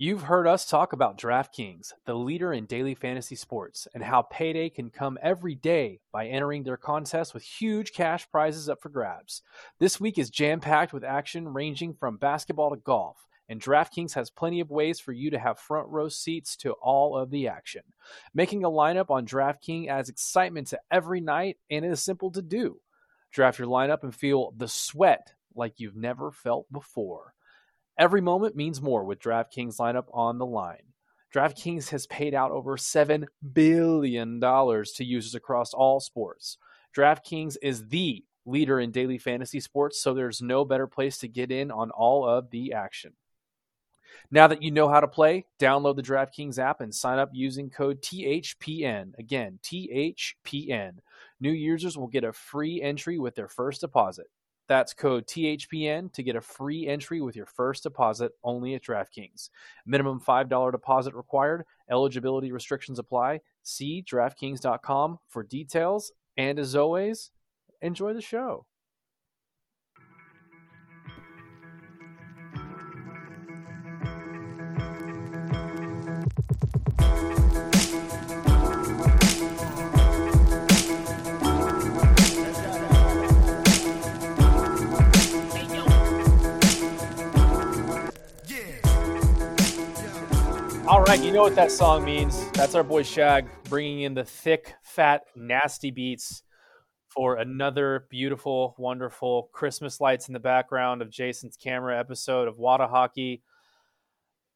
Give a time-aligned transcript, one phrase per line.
[0.00, 4.70] You've heard us talk about DraftKings, the leader in daily fantasy sports, and how payday
[4.70, 9.42] can come every day by entering their contests with huge cash prizes up for grabs.
[9.80, 14.30] This week is jam packed with action ranging from basketball to golf, and DraftKings has
[14.30, 17.82] plenty of ways for you to have front row seats to all of the action.
[18.32, 22.42] Making a lineup on DraftKings adds excitement to every night and it is simple to
[22.42, 22.80] do.
[23.32, 27.34] Draft your lineup and feel the sweat like you've never felt before.
[27.98, 30.92] Every moment means more with DraftKings lineup on the line.
[31.34, 36.58] DraftKings has paid out over $7 billion to users across all sports.
[36.96, 41.50] DraftKings is the leader in daily fantasy sports, so there's no better place to get
[41.50, 43.14] in on all of the action.
[44.30, 47.68] Now that you know how to play, download the DraftKings app and sign up using
[47.68, 49.18] code THPN.
[49.18, 50.98] Again, THPN.
[51.40, 54.26] New users will get a free entry with their first deposit.
[54.68, 59.48] That's code THPN to get a free entry with your first deposit only at DraftKings.
[59.86, 61.64] Minimum $5 deposit required.
[61.90, 63.40] Eligibility restrictions apply.
[63.62, 66.12] See DraftKings.com for details.
[66.36, 67.30] And as always,
[67.80, 68.66] enjoy the show.
[91.08, 92.50] Right, you know what that song means.
[92.50, 96.42] That's our boy Shag bringing in the thick, fat, nasty beats
[97.08, 102.82] for another beautiful, wonderful Christmas lights in the background of Jason's camera episode of What
[102.82, 103.42] A Hockey.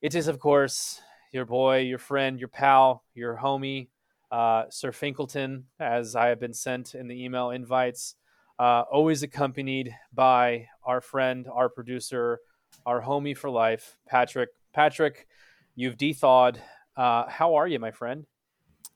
[0.03, 1.01] It is, of course,
[1.33, 3.89] your boy, your friend, your pal, your homie,
[4.31, 8.17] uh, Sir Finkleton, as I have been sent in the email invites,
[8.59, 12.41] uh, always accompanied by our friend, our producer,
[12.85, 14.51] our homie for life, Patrick.
[14.75, 15.27] Patrick,
[15.75, 16.61] You've dethawed.
[16.97, 18.27] Uh, how are you, my friend?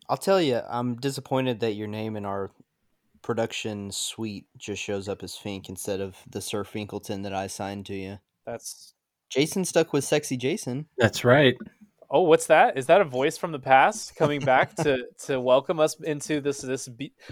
[0.09, 2.51] I'll tell you, I'm disappointed that your name in our
[3.23, 7.87] production suite just shows up as Fink instead of the Sir Finkleton that I assigned
[7.87, 8.19] to you.
[8.45, 8.95] That's
[9.31, 10.87] Jason stuck with sexy Jason.
[10.99, 11.57] That's right.
[12.09, 12.79] Oh, what's that?
[12.79, 16.59] Is that a voice from the past coming back to to welcome us into this
[16.61, 16.89] this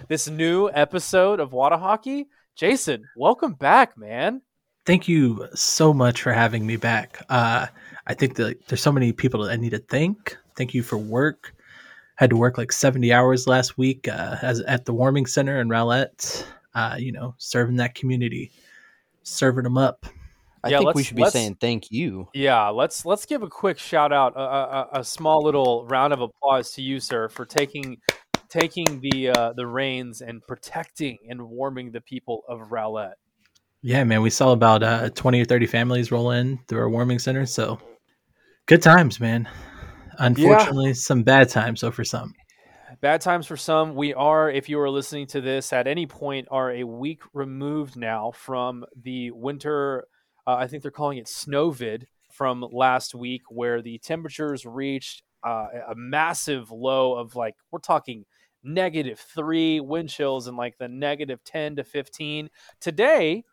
[0.09, 2.27] this new episode of What A Hockey?
[2.57, 4.43] Jason, welcome back, man.
[4.85, 7.25] Thank you so much for having me back.
[7.29, 7.69] Uh,
[8.07, 10.37] I think that there's so many people that I need to thank.
[10.57, 11.55] Thank you for work.
[12.17, 15.69] Had to work like 70 hours last week uh, as at the warming center in
[15.69, 16.47] Rowlett.
[16.75, 18.51] Uh, you know, serving that community,
[19.23, 20.07] serving them up.
[20.65, 22.29] I yeah, think we should be saying thank you.
[22.33, 26.23] Yeah, let's let's give a quick shout out, a, a, a, small little round of
[26.23, 27.99] applause to you, sir, for taking
[28.49, 33.13] taking the uh, the reins and protecting and warming the people of Rowlett.
[33.83, 37.19] Yeah, man, we saw about uh, twenty or thirty families roll in through our warming
[37.19, 37.79] center, so
[38.67, 39.47] Good times, man.
[40.19, 40.93] Unfortunately, yeah.
[40.95, 42.33] some bad times though for some.
[43.03, 43.95] Bad times for some.
[43.95, 47.97] We are, if you are listening to this at any point, are a week removed
[47.97, 50.07] now from the winter.
[50.47, 55.67] Uh, I think they're calling it snowvid from last week, where the temperatures reached uh,
[55.91, 58.25] a massive low of like we're talking
[58.63, 62.49] negative three wind chills and like the negative ten to fifteen.
[62.81, 63.45] Today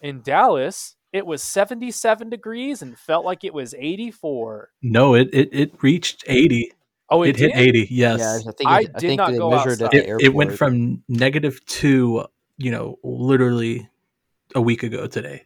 [0.00, 4.70] in Dallas, it was 77 degrees and felt like it was 84.
[4.82, 6.72] No, it it, it reached 80.
[7.08, 7.88] Oh, it, it hit 80.
[7.88, 8.18] Yes.
[8.18, 9.94] Yeah, I, think I, I did think not go outside.
[9.94, 12.24] It, it, went from negative two,
[12.56, 13.88] you know, literally
[14.56, 15.44] a week ago today.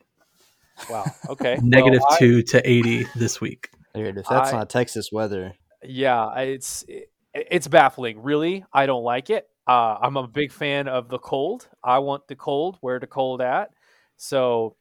[0.88, 1.04] Wow.
[1.28, 1.58] Okay.
[1.62, 3.68] negative well, two I, to 80 this week.
[3.94, 5.52] Dude, if that's not Texas weather.
[5.82, 6.86] Yeah, it's
[7.34, 8.22] it's baffling.
[8.22, 9.48] Really, I don't like it.
[9.66, 11.68] Uh, I'm a big fan of the cold.
[11.84, 12.78] I want the cold.
[12.80, 13.70] Where the cold at?
[14.16, 14.76] So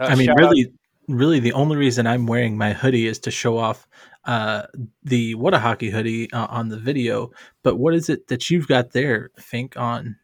[0.00, 0.72] uh, I mean, really, out.
[1.08, 3.88] really, the only reason I'm wearing my hoodie is to show off
[4.24, 4.66] uh,
[5.02, 7.30] the what a Hockey hoodie uh, on the video.
[7.62, 9.76] But what is it that you've got there, Fink?
[9.76, 10.16] On?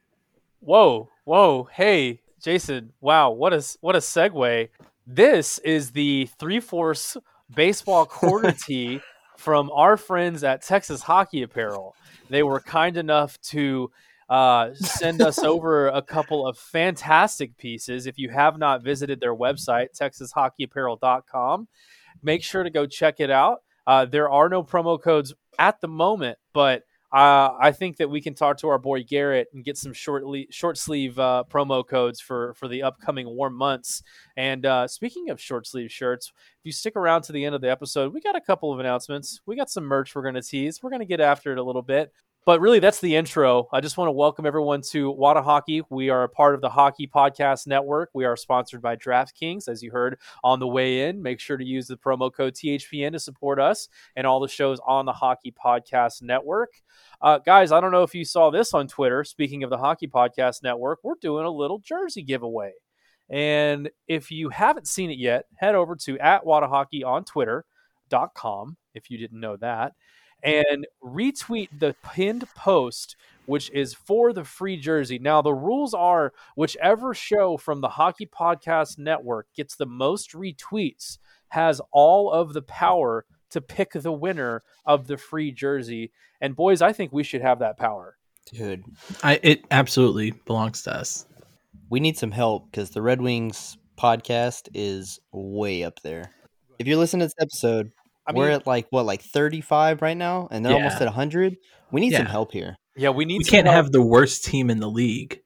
[0.60, 2.92] Whoa, whoa, hey, Jason!
[3.00, 4.68] Wow, what a what a segue!
[5.06, 7.16] This is the three fourths
[7.54, 9.00] baseball quarter tee
[9.36, 11.94] from our friends at Texas Hockey Apparel.
[12.30, 13.90] They were kind enough to
[14.28, 18.06] uh, send us over a couple of fantastic pieces.
[18.06, 21.68] If you have not visited their website, texashockeyapparel.com,
[22.22, 23.62] make sure to go check it out.
[23.86, 28.22] Uh, there are no promo codes at the moment, but uh, I think that we
[28.22, 31.86] can talk to our boy Garrett and get some short le- short sleeve uh, promo
[31.86, 34.02] codes for for the upcoming warm months.
[34.38, 37.60] And uh, speaking of short sleeve shirts, if you stick around to the end of
[37.60, 39.42] the episode, we got a couple of announcements.
[39.44, 40.82] We got some merch we're going to tease.
[40.82, 42.12] We're going to get after it a little bit.
[42.44, 43.68] But really, that's the intro.
[43.72, 45.82] I just want to welcome everyone to What A Hockey.
[45.90, 48.10] We are a part of the Hockey Podcast Network.
[48.14, 51.22] We are sponsored by DraftKings, as you heard on the way in.
[51.22, 54.80] Make sure to use the promo code THPN to support us and all the shows
[54.84, 56.72] on the Hockey Podcast Network.
[57.20, 59.22] Uh, guys, I don't know if you saw this on Twitter.
[59.22, 62.72] Speaking of the Hockey Podcast Network, we're doing a little jersey giveaway.
[63.30, 67.24] And if you haven't seen it yet, head over to at What A Hockey on
[67.24, 69.92] Twitter.com if you didn't know that
[70.42, 73.16] and retweet the pinned post
[73.46, 75.18] which is for the free jersey.
[75.18, 81.18] Now, the rules are whichever show from the Hockey Podcast Network gets the most retweets
[81.48, 86.12] has all of the power to pick the winner of the free jersey.
[86.40, 88.16] And boys, I think we should have that power.
[88.50, 88.84] Dude,
[89.22, 91.26] I it absolutely belongs to us.
[91.90, 96.30] we need some help because the Red Wings podcast is way up there.
[96.78, 97.92] If you're listening to this episode,
[98.26, 101.02] I we're mean, at like what, like 35 right now, and they're almost Yeah.
[101.06, 101.56] at 100.
[101.90, 102.76] We need some help here.
[102.96, 103.76] yeah, we need We some can't help.
[103.84, 105.40] have the worst team in the league,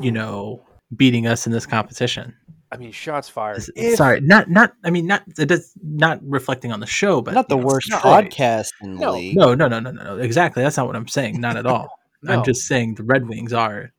[0.00, 0.62] you know,
[0.96, 2.34] beating us in this competition.
[2.72, 3.62] I mean, shots fired.
[3.76, 4.72] If- Sorry, not not.
[4.84, 7.88] I mean, not it does not reflecting on the show, but Not the know, worst
[7.90, 8.30] Detroit.
[8.30, 9.36] podcast in the No, league.
[9.36, 10.18] No, no, no, no, no, no.
[10.18, 10.62] Exactly.
[10.62, 11.40] That's not what I'm saying.
[11.40, 11.88] Not at all.
[12.22, 12.32] No.
[12.32, 13.92] I'm just saying the Red Wings are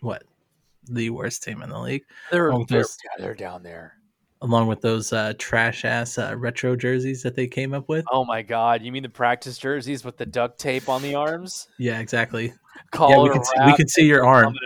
[0.00, 0.24] what
[0.88, 3.94] the worst team in the league, They're, they're, just- yeah, they're down there.
[4.42, 8.04] Along with those uh, trash ass uh, retro jerseys that they came up with.
[8.10, 8.82] Oh my God!
[8.82, 11.68] You mean the practice jerseys with the duct tape on the arms?
[11.78, 12.52] Yeah, exactly.
[12.90, 14.56] Call yeah, we can see, we can see your arm.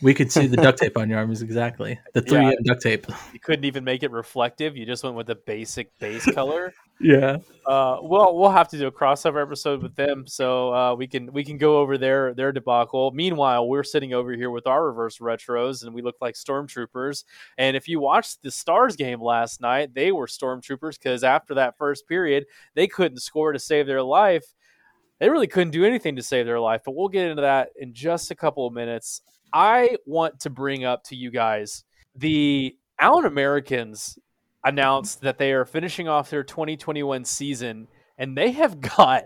[0.00, 1.98] We could see the duct tape on your arms exactly.
[2.14, 3.06] The 3M duct tape.
[3.32, 4.76] You couldn't even make it reflective.
[4.76, 6.72] You just went with the basic base color.
[7.00, 7.38] Yeah.
[7.64, 11.32] Uh, well, we'll have to do a crossover episode with them, so uh, we can
[11.32, 13.12] we can go over their their debacle.
[13.12, 17.24] Meanwhile, we're sitting over here with our reverse retros, and we look like stormtroopers.
[17.56, 21.76] And if you watched the Stars game last night, they were stormtroopers because after that
[21.78, 24.54] first period, they couldn't score to save their life.
[25.20, 26.82] They really couldn't do anything to save their life.
[26.84, 29.22] But we'll get into that in just a couple of minutes.
[29.52, 31.84] I want to bring up to you guys
[32.16, 34.18] the Allen Americans
[34.64, 37.88] announced that they are finishing off their 2021 season
[38.18, 39.24] and they have got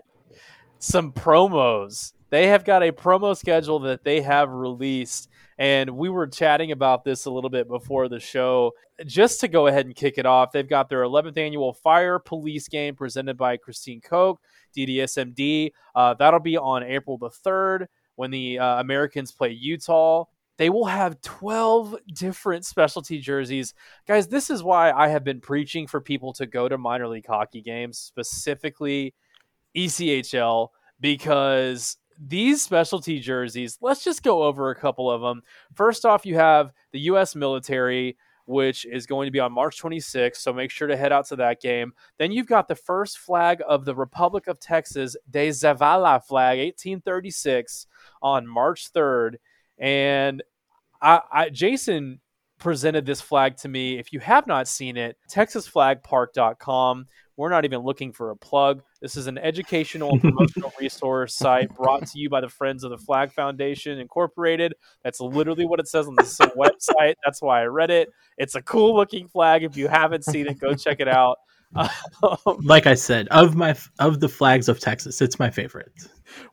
[0.79, 2.13] some promos.
[2.29, 5.29] They have got a promo schedule that they have released.
[5.57, 8.71] And we were chatting about this a little bit before the show.
[9.05, 12.67] Just to go ahead and kick it off, they've got their 11th annual Fire Police
[12.67, 14.39] game presented by Christine Koch,
[14.75, 15.71] DDSMD.
[15.93, 17.85] Uh, that'll be on April the 3rd
[18.15, 20.25] when the uh, Americans play Utah.
[20.57, 23.73] They will have 12 different specialty jerseys.
[24.07, 27.25] Guys, this is why I have been preaching for people to go to minor league
[27.25, 29.15] hockey games, specifically
[29.75, 30.69] ECHL,
[30.99, 35.41] because these specialty jerseys, let's just go over a couple of them.
[35.73, 37.35] First off, you have the U.S.
[37.35, 41.25] military, which is going to be on March 26th, so make sure to head out
[41.27, 41.93] to that game.
[42.19, 47.87] Then you've got the first flag of the Republic of Texas, De Zavala flag, 1836,
[48.21, 49.37] on March 3rd.
[49.77, 50.43] And
[51.01, 52.19] I, I, Jason
[52.59, 53.99] presented this flag to me.
[53.99, 57.05] If you have not seen it, texasflagpark.com.
[57.35, 58.83] We're not even looking for a plug.
[59.01, 62.91] This is an educational and promotional resource site brought to you by the Friends of
[62.91, 64.75] the Flag Foundation Incorporated.
[65.03, 66.23] That's literally what it says on the
[66.57, 67.15] website.
[67.25, 68.09] That's why I read it.
[68.37, 69.63] It's a cool looking flag.
[69.63, 71.37] If you haven't seen it, go check it out.
[71.75, 75.91] Um, Like I said, of my of the flags of Texas, it's my favorite.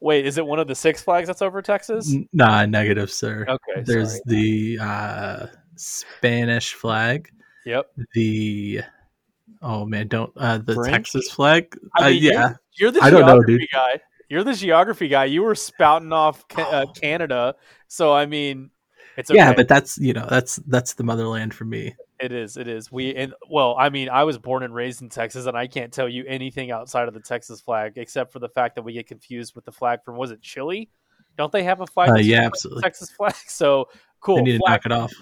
[0.01, 2.15] wait, is it one of the six flags that's over Texas?
[2.33, 3.45] Nah, negative, sir.
[3.49, 4.23] Okay, There's sorry.
[4.27, 5.47] the uh,
[5.77, 7.31] Spanish flag,
[7.67, 7.91] Yep.
[8.15, 8.81] the
[9.63, 11.13] oh man, don't uh, the French?
[11.13, 11.77] Texas flag.
[11.97, 13.69] I uh, mean, you're- yeah, You're the I don't know, geography dude.
[13.73, 14.01] guy.
[14.29, 15.25] You're the geography guy.
[15.25, 17.57] You were spouting off ca- uh, Canada,
[17.89, 18.71] so I mean,
[19.17, 19.37] it's okay.
[19.39, 21.95] yeah, but that's you know that's that's the motherland for me.
[22.21, 22.57] It is.
[22.57, 22.93] It is.
[22.93, 25.93] We and well, I mean, I was born and raised in Texas, and I can't
[25.93, 29.07] tell you anything outside of the Texas flag, except for the fact that we get
[29.07, 30.91] confused with the flag from was it Chile?
[31.37, 32.11] Don't they have a flag?
[32.11, 32.83] Uh, yeah, absolutely.
[32.83, 33.35] Texas flag.
[33.47, 33.89] So
[34.21, 34.37] cool.
[34.37, 35.13] They need to knock it off.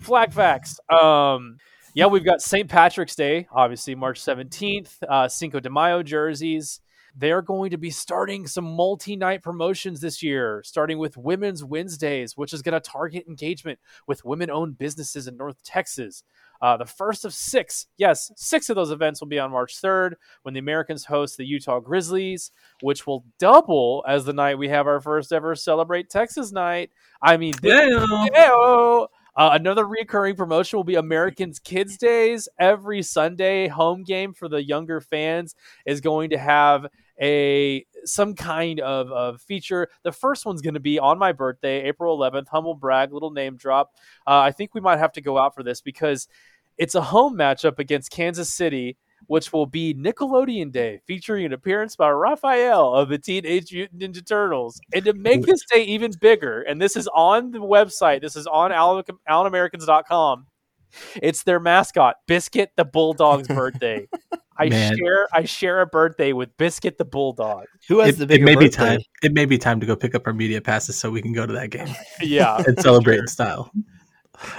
[0.00, 0.80] flag facts.
[0.90, 1.58] Um,
[1.94, 2.68] yeah, we've got St.
[2.68, 6.80] Patrick's Day, obviously March 17th, uh, Cinco de Mayo jerseys.
[7.16, 12.36] They're going to be starting some multi night promotions this year, starting with Women's Wednesdays,
[12.36, 16.22] which is going to target engagement with women owned businesses in North Texas.
[16.60, 20.14] Uh, the first of six, yes, six of those events will be on March 3rd
[20.42, 22.50] when the Americans host the Utah Grizzlies,
[22.82, 26.90] which will double as the night we have our first ever Celebrate Texas night.
[27.22, 27.54] I mean,
[28.32, 29.06] Yeah.
[29.36, 32.48] Uh, another recurring promotion will be Americans Kids Days.
[32.58, 35.54] Every Sunday home game for the younger fans
[35.86, 36.86] is going to have
[37.20, 39.88] a some kind of, of feature.
[40.02, 42.48] The first one's going to be on my birthday, April 11th.
[42.48, 43.92] Humble brag, little name drop.
[44.26, 46.28] Uh, I think we might have to go out for this because
[46.76, 48.96] it's a home matchup against Kansas City.
[49.26, 54.26] which will be Nickelodeon Day, featuring an appearance by Raphael of the Teenage Mutant Ninja
[54.26, 54.80] Turtles.
[54.94, 58.46] And to make this day even bigger, and this is on the website, this is
[58.46, 60.46] on AllenAmericans.com.
[61.22, 64.08] It's their mascot, Biscuit the Bulldog's birthday.
[64.60, 64.96] I Man.
[64.96, 67.66] share I share a birthday with Biscuit the Bulldog.
[67.88, 68.86] Who has It, the it bigger may be birthday?
[68.96, 69.00] time.
[69.22, 71.46] It may be time to go pick up our media passes so we can go
[71.46, 71.88] to that game
[72.20, 72.62] Yeah.
[72.66, 73.70] and celebrate in style.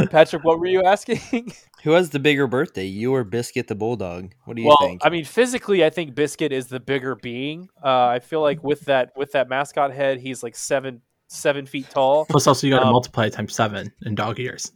[0.10, 1.54] Patrick, what were you asking?
[1.84, 2.84] Who has the bigger birthday?
[2.86, 4.34] You or Biscuit the Bulldog?
[4.46, 5.02] What do you well, think?
[5.06, 7.70] I mean, physically, I think Biscuit is the bigger being.
[7.84, 11.90] Uh, I feel like with that with that mascot head, he's like seven seven feet
[11.90, 12.26] tall.
[12.26, 14.72] Plus, also you got to Um, multiply it times seven in dog years.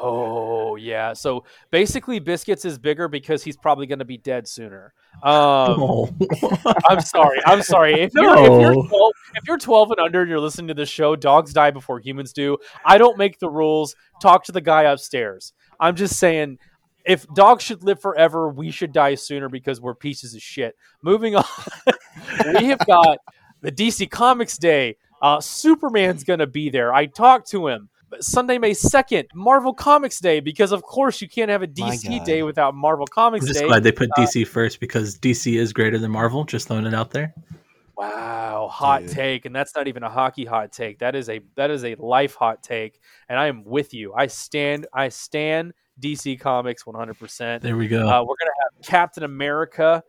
[0.00, 1.12] Oh yeah.
[1.12, 4.92] So basically, Biscuits is bigger because he's probably going to be dead sooner.
[5.22, 6.14] Um, oh.
[6.88, 7.40] I'm sorry.
[7.44, 8.00] I'm sorry.
[8.00, 10.88] If you're, if, you're 12, if you're 12 and under and you're listening to this
[10.88, 12.58] show, dogs die before humans do.
[12.84, 13.96] I don't make the rules.
[14.22, 15.52] Talk to the guy upstairs.
[15.80, 16.58] I'm just saying,
[17.04, 20.76] if dogs should live forever, we should die sooner because we're pieces of shit.
[21.02, 21.44] Moving on,
[22.54, 23.18] we have got
[23.62, 24.96] the DC Comics Day.
[25.20, 26.94] Uh, Superman's going to be there.
[26.94, 27.88] I talked to him.
[28.20, 32.42] Sunday, May 2nd, Marvel Comics Day, because of course you can't have a DC day
[32.42, 33.66] without Marvel Comics I'm just Day.
[33.66, 36.44] glad they put Uh, DC first because DC is greater than Marvel.
[36.44, 37.34] Just throwing it out there.
[37.96, 39.10] Wow, hot Dude.
[39.10, 41.00] take, and that's not even a hockey hot take.
[41.00, 44.14] That is a that is a life hot take, and I am with you.
[44.14, 47.18] I stand I stand DC Comics 100.
[47.18, 48.06] percent There we go.
[48.08, 50.04] uh, We're gonna have Captain America.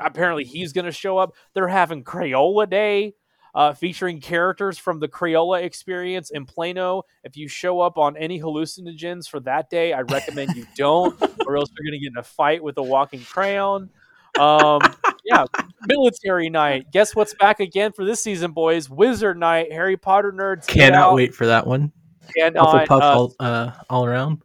[0.00, 1.34] Apparently, he's gonna show up.
[1.54, 3.14] They're having Crayola Day,
[3.54, 7.04] uh, featuring characters from the Crayola experience in Plano.
[7.22, 11.56] If you show up on any hallucinogens for that day, I recommend you don't, or
[11.56, 13.90] else you're gonna get in a fight with a walking crayon.
[14.38, 14.80] Um,
[15.24, 15.44] yeah,
[15.86, 16.90] military night.
[16.90, 18.90] Guess what's back again for this season, boys?
[18.90, 19.70] Wizard night.
[19.70, 20.66] Harry Potter nerds.
[20.66, 21.92] Cannot wait for that one.
[22.36, 22.88] Cannot.
[22.88, 24.42] Hufflepuff uh, all, uh, all around.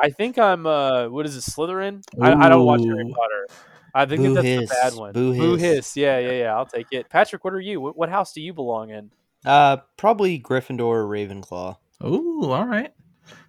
[0.00, 0.66] I think I'm.
[0.66, 1.40] Uh, what is it?
[1.40, 2.02] Slytherin.
[2.20, 3.48] I, I don't watch Harry Potter.
[3.98, 4.68] I think Boo that's hiss.
[4.70, 5.12] the bad one.
[5.12, 5.60] Boo hiss.
[5.60, 5.96] hiss.
[5.96, 6.56] Yeah, yeah, yeah.
[6.56, 7.08] I'll take it.
[7.10, 7.80] Patrick, what are you?
[7.80, 9.10] What, what house do you belong in?
[9.46, 11.76] uh, probably Gryffindor or Ravenclaw.
[12.04, 12.92] Ooh, all right.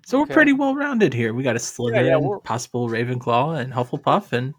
[0.05, 0.29] So Okay.
[0.29, 1.33] we're pretty well rounded here.
[1.33, 4.53] We got a Slytherin, yeah, we're- possible Ravenclaw, and Hufflepuff, and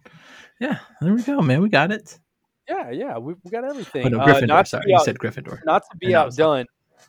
[0.61, 1.61] yeah, there we go, man.
[1.62, 2.18] We got it.
[2.68, 3.18] Yeah, yeah.
[3.18, 4.06] We, we got everything.
[4.06, 4.47] Oh no, Uh, Gryffindor.
[4.49, 5.59] not sorry, be you said Gryffindor.
[5.64, 6.66] not to be I know, it's outdone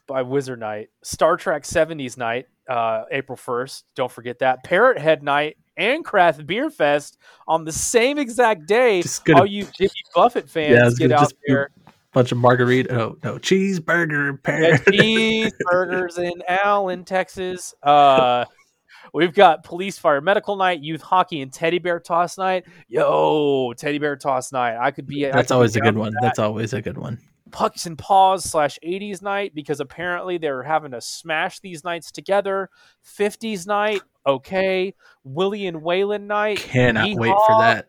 [0.07, 3.83] by Wizard Night, Star Trek 70s Night, uh, April 1st.
[3.95, 4.63] Don't forget that.
[4.63, 9.03] Parrot Head Night and Craft Beer Fest on the same exact day.
[9.35, 11.69] All you Jimmy Buffett fans Yeah, get out there.
[12.13, 12.93] Bunch of margarita.
[12.99, 14.37] Oh no, cheeseburger.
[14.45, 14.77] Yeah, Pear.
[14.77, 17.73] cheeseburgers in Allen, Texas.
[17.81, 18.43] Uh,
[19.13, 22.65] we've got police, fire, medical night, youth hockey, and teddy bear toss night.
[22.89, 24.77] Yo, teddy bear toss night.
[24.77, 25.23] I could be.
[25.23, 26.11] That's could be always a good one.
[26.13, 26.19] that.
[26.21, 27.17] That's always a good one.
[27.51, 32.69] Pucks and Paws slash 80s night because apparently they're having to smash these nights together.
[33.05, 34.93] 50s night, okay.
[35.23, 37.87] Willie and Waylon night, Cannot wait for that.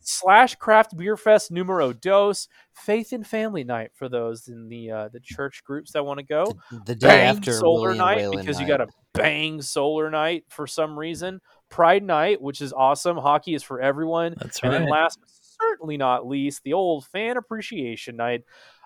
[0.00, 2.48] slash Craft Beer Fest numero dos.
[2.74, 6.24] Faith and Family night for those in the uh, the church groups that want to
[6.24, 6.44] go.
[6.86, 10.10] The day Bang after Solar Willie and night Waylon because you got a bang Solar
[10.10, 11.40] night for some reason.
[11.68, 13.16] Pride night, which is awesome.
[13.16, 14.34] Hockey is for everyone.
[14.38, 14.78] That's And right.
[14.80, 15.28] then last but
[15.60, 18.42] certainly not least, the old fan appreciation night.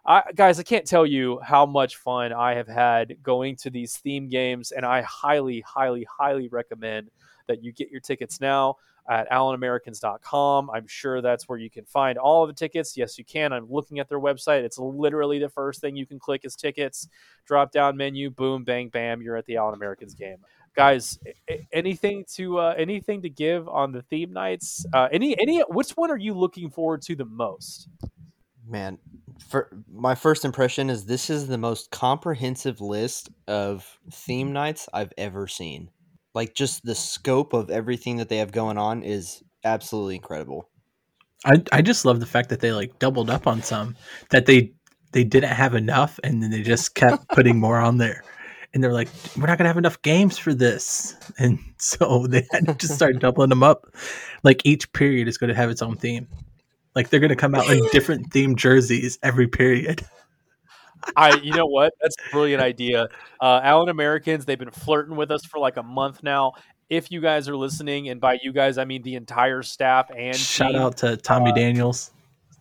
[0.07, 3.97] I, guys, I can't tell you how much fun I have had going to these
[3.97, 7.11] theme games, and I highly, highly, highly recommend
[7.49, 8.77] that you get your tickets now
[9.09, 10.71] at AllenAmericans.com.
[10.71, 12.97] I'm sure that's where you can find all of the tickets.
[12.97, 13.53] Yes, you can.
[13.53, 14.63] I'm looking at their website.
[14.63, 17.09] It's literally the first thing you can click is tickets.
[17.45, 19.23] Drop down menu, boom, bang, bam.
[19.23, 20.39] You're at the Allen Americans game
[20.77, 21.19] guys
[21.73, 26.11] anything to uh, anything to give on the theme nights uh, any any which one
[26.11, 27.89] are you looking forward to the most
[28.69, 28.99] Man,
[29.49, 35.13] for my first impression is this is the most comprehensive list of theme nights I've
[35.17, 35.91] ever seen.
[36.35, 40.69] Like just the scope of everything that they have going on is absolutely incredible.
[41.45, 43.97] I I just love the fact that they like doubled up on some
[44.31, 44.73] that they
[45.13, 48.23] they didn't have enough and then they just kept putting more on there.
[48.75, 52.67] And they're like, we're not gonna have enough games for this, and so they had
[52.67, 53.95] to just start doubling them up.
[54.43, 56.29] Like each period is going to have its own theme.
[56.97, 60.05] Like they're going to come out in different themed jerseys every period.
[61.17, 63.07] i you know what that's a brilliant idea
[63.41, 66.53] uh allen americans they've been flirting with us for like a month now
[66.91, 70.35] if you guys are listening and by you guys i mean the entire staff and
[70.35, 72.11] Shout team, out to Tommy Daniels.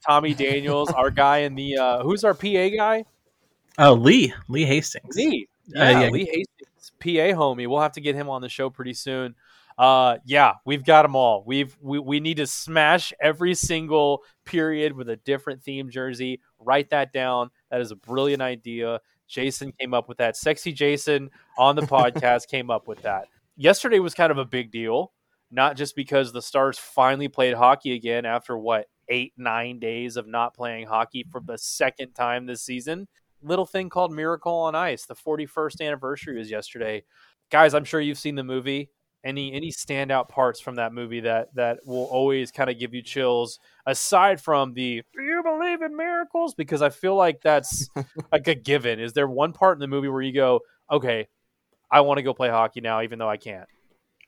[0.06, 3.04] tommy daniels our guy in the uh who's our pa guy
[3.78, 5.16] Oh, Lee Lee Hastings.
[5.16, 5.48] Lee.
[5.76, 6.10] Uh, Yeah, yeah.
[6.10, 7.68] Lee Hastings, PA homie.
[7.68, 9.36] We'll have to get him on the show pretty soon.
[9.78, 11.44] Uh, yeah, we've got them all.
[11.46, 16.40] We've we, we need to smash every single period with a different theme jersey.
[16.60, 17.50] Write that down.
[17.72, 19.02] That is a brilliant idea.
[19.28, 20.38] Jason came up with that.
[20.38, 23.26] Sexy Jason on the podcast came up with that.
[23.58, 25.12] Yesterday was kind of a big deal.
[25.52, 30.28] not just because the Stars finally played hockey again after what eight nine days of
[30.28, 33.08] not playing hockey for the second time this season.
[33.42, 35.06] Little thing called Miracle on Ice.
[35.06, 37.04] The 41st anniversary was yesterday.
[37.52, 38.90] Guys, I'm sure you've seen the movie.
[39.26, 43.02] Any any standout parts from that movie that that will always kind of give you
[43.02, 47.90] chills aside from the do you believe in miracles because I feel like that's
[48.32, 49.00] like a given.
[49.00, 50.60] Is there one part in the movie where you go,
[50.92, 51.28] "Okay,
[51.90, 53.68] I want to go play hockey now even though I can't?"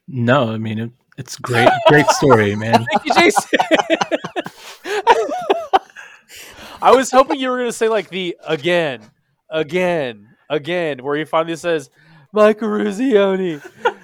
[0.07, 2.85] No, I mean it, it's great, great story, man.
[2.85, 3.59] Thank you, Jason.
[6.81, 9.01] I was hoping you were going to say like the again,
[9.49, 11.89] again, again, where he finally says
[12.31, 13.61] Mike Eruzione,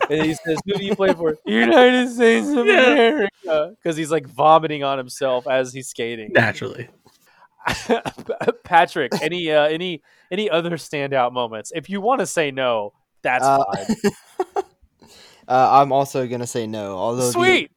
[0.10, 2.82] and he says, "Who do you play for?" United States of Yeah.
[2.92, 6.32] America, because he's like vomiting on himself as he's skating.
[6.34, 6.90] Naturally,
[8.64, 11.72] Patrick, any uh, any any other standout moments?
[11.74, 14.64] If you want to say no, that's Uh, fine.
[15.46, 16.96] Uh, I'm also gonna say no.
[16.96, 17.72] Although the- Sweet.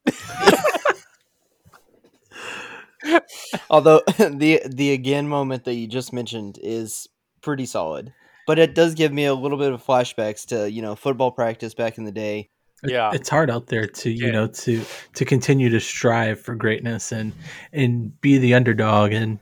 [3.71, 7.09] although the the again moment that you just mentioned is
[7.40, 8.12] pretty solid,
[8.46, 11.74] but it does give me a little bit of flashbacks to you know football practice
[11.74, 12.48] back in the day.
[12.84, 13.10] Yeah.
[13.14, 14.32] it's hard out there to you Yeah.
[14.32, 14.84] know to
[15.14, 17.32] to continue to strive for greatness and
[17.72, 19.38] and be the underdog, and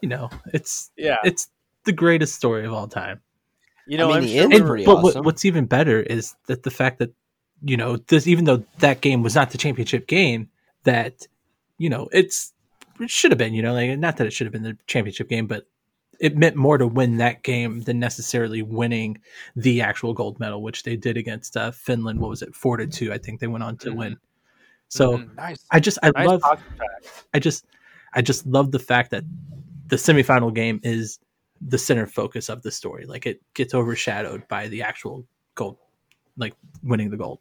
[0.00, 1.16] you know it's Yeah.
[1.24, 1.48] it's
[1.84, 3.20] the greatest story of all time.
[3.86, 5.24] You know, mean, I'm the sure end we is pretty but what, awesome.
[5.24, 7.12] what's even better is that the fact that
[7.62, 10.48] you know this, even though that game was not the championship game,
[10.84, 11.26] that
[11.78, 12.52] you know it's
[13.00, 13.54] it should have been.
[13.54, 15.66] You know, like not that it should have been the championship game, but
[16.18, 19.18] it meant more to win that game than necessarily winning
[19.54, 22.20] the actual gold medal, which they did against uh, Finland.
[22.20, 23.12] What was it, four to two?
[23.12, 23.96] I think they went on to Mhm.
[23.96, 24.16] win.
[24.88, 25.64] So Mhm, nice.
[25.70, 26.42] I just I nice love.
[27.34, 27.66] I just
[28.14, 29.24] I just love the fact that
[29.88, 31.18] the semifinal game is
[31.60, 33.04] the center focus of the story.
[33.06, 35.76] Like it gets overshadowed by the actual gold,
[36.36, 37.40] like winning the gold.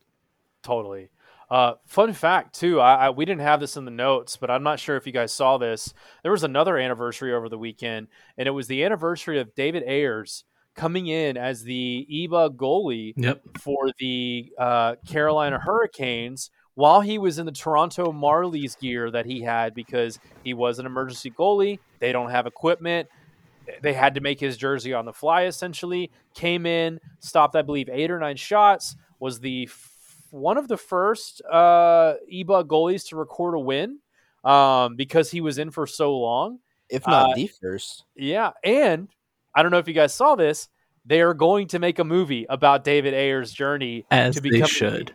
[0.63, 1.09] Totally.
[1.49, 2.79] Uh, fun fact too.
[2.81, 5.13] I, I we didn't have this in the notes, but I'm not sure if you
[5.13, 5.93] guys saw this.
[6.23, 10.43] There was another anniversary over the weekend, and it was the anniversary of David Ayres
[10.75, 13.41] coming in as the EBA goalie Yep.
[13.61, 19.41] for the uh, Carolina Hurricanes while he was in the Toronto Marlies gear that he
[19.41, 21.79] had because he was an emergency goalie.
[21.99, 23.07] They don't have equipment.
[23.81, 26.11] They had to make his jersey on the fly essentially.
[26.35, 29.67] Came in, stopped, I believe, eight or nine shots, was the
[30.31, 33.99] one of the first uh, EBA goalies to record a win
[34.43, 36.59] um, because he was in for so long.
[36.89, 38.05] If not Uh, the first.
[38.15, 39.09] Yeah, and
[39.53, 40.69] I don't know if you guys saw this.
[41.05, 45.13] They are going to make a movie about David Ayres' journey As to they should.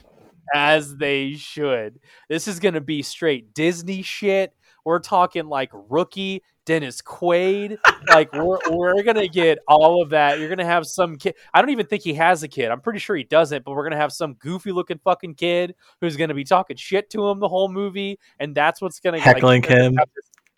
[0.55, 1.99] as they should.
[2.29, 4.53] This is going to be straight Disney shit.
[4.85, 7.79] We're talking like rookie Dennis Quaid.
[8.09, 10.39] like we're we're gonna get all of that.
[10.39, 11.35] You're gonna have some kid.
[11.53, 12.71] I don't even think he has a kid.
[12.71, 13.65] I'm pretty sure he doesn't.
[13.65, 17.29] But we're gonna have some goofy looking fucking kid who's gonna be talking shit to
[17.29, 19.97] him the whole movie, and that's what's gonna like, Heckling him.
[19.97, 20.09] have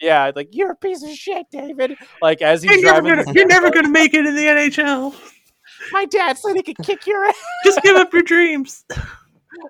[0.01, 1.97] Yeah, like you're a piece of shit, David.
[2.21, 5.14] Like as he's You're never, gonna, you're never gonna make it in the NHL.
[5.93, 7.35] my dad said he could kick your ass.
[7.64, 8.85] Just give up your dreams.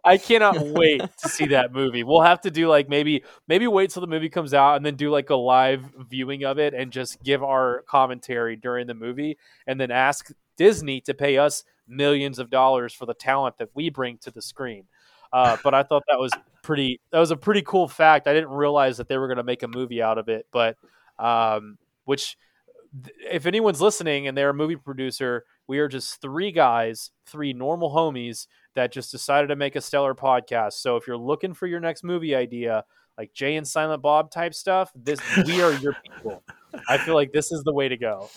[0.04, 2.02] I cannot wait to see that movie.
[2.02, 4.96] We'll have to do like maybe maybe wait till the movie comes out and then
[4.96, 9.38] do like a live viewing of it and just give our commentary during the movie
[9.66, 13.90] and then ask Disney to pay us millions of dollars for the talent that we
[13.90, 14.84] bring to the screen.
[15.32, 18.26] Uh, but I thought that was pretty that was a pretty cool fact.
[18.26, 20.76] I didn't realize that they were going to make a movie out of it, but
[21.18, 22.36] um, which
[23.30, 27.90] if anyone's listening and they're a movie producer, we are just three guys, three normal
[27.90, 30.74] homies that just decided to make a stellar podcast.
[30.74, 32.84] So if you're looking for your next movie idea,
[33.18, 36.42] like Jay and Silent Bob type stuff, this we are your people.
[36.88, 38.28] I feel like this is the way to go.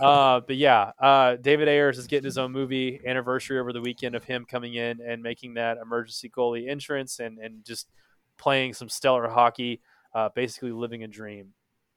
[0.00, 4.14] Uh, but yeah, uh, David Ayres is getting his own movie anniversary over the weekend
[4.16, 7.88] of him coming in and making that emergency goalie entrance and and just
[8.36, 9.80] playing some stellar hockey,
[10.14, 11.52] uh, basically living a dream.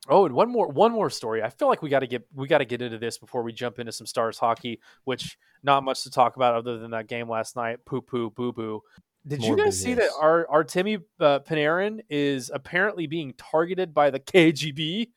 [0.07, 1.43] Oh, and one more one more story.
[1.43, 3.51] I feel like we got to get we got to get into this before we
[3.51, 7.29] jump into some stars hockey, which not much to talk about other than that game
[7.29, 7.79] last night.
[7.85, 8.81] Poo poo boo boo.
[9.27, 13.93] Did you More guys see that our our Timmy uh, Panarin is apparently being targeted
[13.93, 15.09] by the KGB?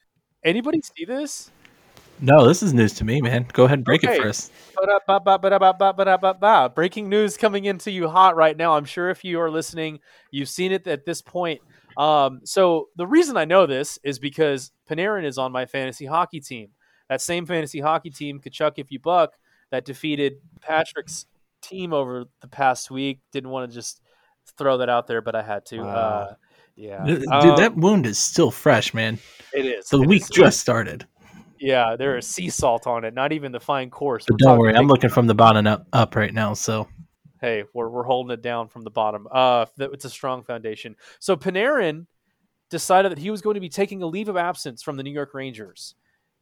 [0.45, 1.51] Anybody see this?
[2.21, 3.47] No, this is news to me, man.
[3.53, 4.15] Go ahead and break Okay.
[4.15, 4.51] it for us.
[6.75, 8.77] Breaking news coming into you hot right now.
[8.77, 9.99] I'm sure if you are listening,
[10.31, 11.61] you've seen it at this point.
[11.97, 16.41] Um, so the reason I know this is because Panarin is on my fantasy hockey
[16.41, 16.69] team.
[17.09, 19.33] That same fantasy hockey team, Kachuk if you buck,
[19.71, 21.27] that defeated Patrick's
[21.61, 23.21] team over the past week.
[23.33, 24.01] Didn't want to just
[24.59, 25.81] throw that out there, but I had to.
[25.81, 25.87] Wow.
[25.95, 26.35] Uh,
[26.75, 29.19] yeah, Dude, Um, that wound is still fresh, man.
[29.53, 29.89] it is.
[29.89, 30.31] The It week is.
[30.31, 31.07] just started.
[31.61, 33.15] Yeah, there is sea salt on it.
[33.15, 34.25] Not even the fine course.
[34.27, 36.55] But We're don't worry, I'm looking from the bottom up, up right now.
[36.55, 36.89] So
[37.43, 39.29] hey, we're we're holding it down from the bottom.
[39.31, 40.97] Uh, it's a strong foundation.
[41.19, 42.07] So Panarin
[42.71, 45.11] decided that he was going to be taking a leave of absence from the New
[45.11, 45.95] York Rangers,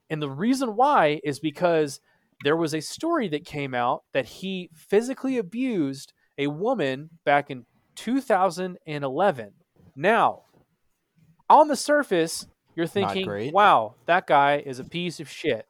[0.08, 2.00] and the reason why is because
[2.44, 7.66] there was a story that came out that he physically abused a woman back in
[7.96, 9.52] 2011.
[9.96, 10.42] Now,
[11.50, 15.66] on the surface, you're thinking, "Wow, that guy is a piece of shit."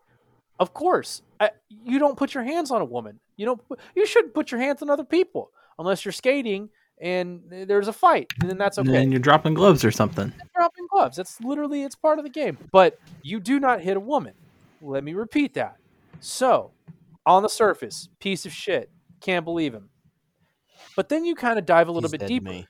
[0.59, 1.51] Of course, I,
[1.85, 3.21] you don't put your hands on a woman.
[3.41, 3.61] You don't.
[3.97, 6.69] You shouldn't put your hands on other people unless you're skating
[7.01, 8.91] and there's a fight, and then that's okay.
[8.91, 10.31] then you're dropping gloves or something.
[10.55, 11.17] dropping gloves.
[11.17, 12.59] That's literally it's part of the game.
[12.71, 14.35] But you do not hit a woman.
[14.83, 15.79] Let me repeat that.
[16.21, 16.73] So,
[17.25, 18.91] on the surface, piece of shit.
[19.23, 19.89] Can't believe him.
[20.95, 22.51] But then you kind of dive a little He's bit dead to deeper.
[22.51, 22.69] me.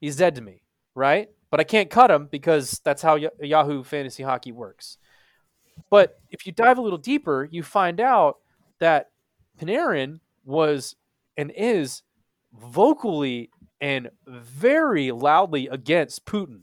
[0.00, 0.62] He's dead to me,
[0.94, 1.30] right?
[1.50, 4.98] But I can't cut him because that's how Yahoo Fantasy Hockey works.
[5.90, 8.38] But if you dive a little deeper, you find out
[8.78, 9.11] that
[9.60, 10.96] Panarin was
[11.36, 12.02] and is
[12.52, 16.60] vocally and very loudly against Putin.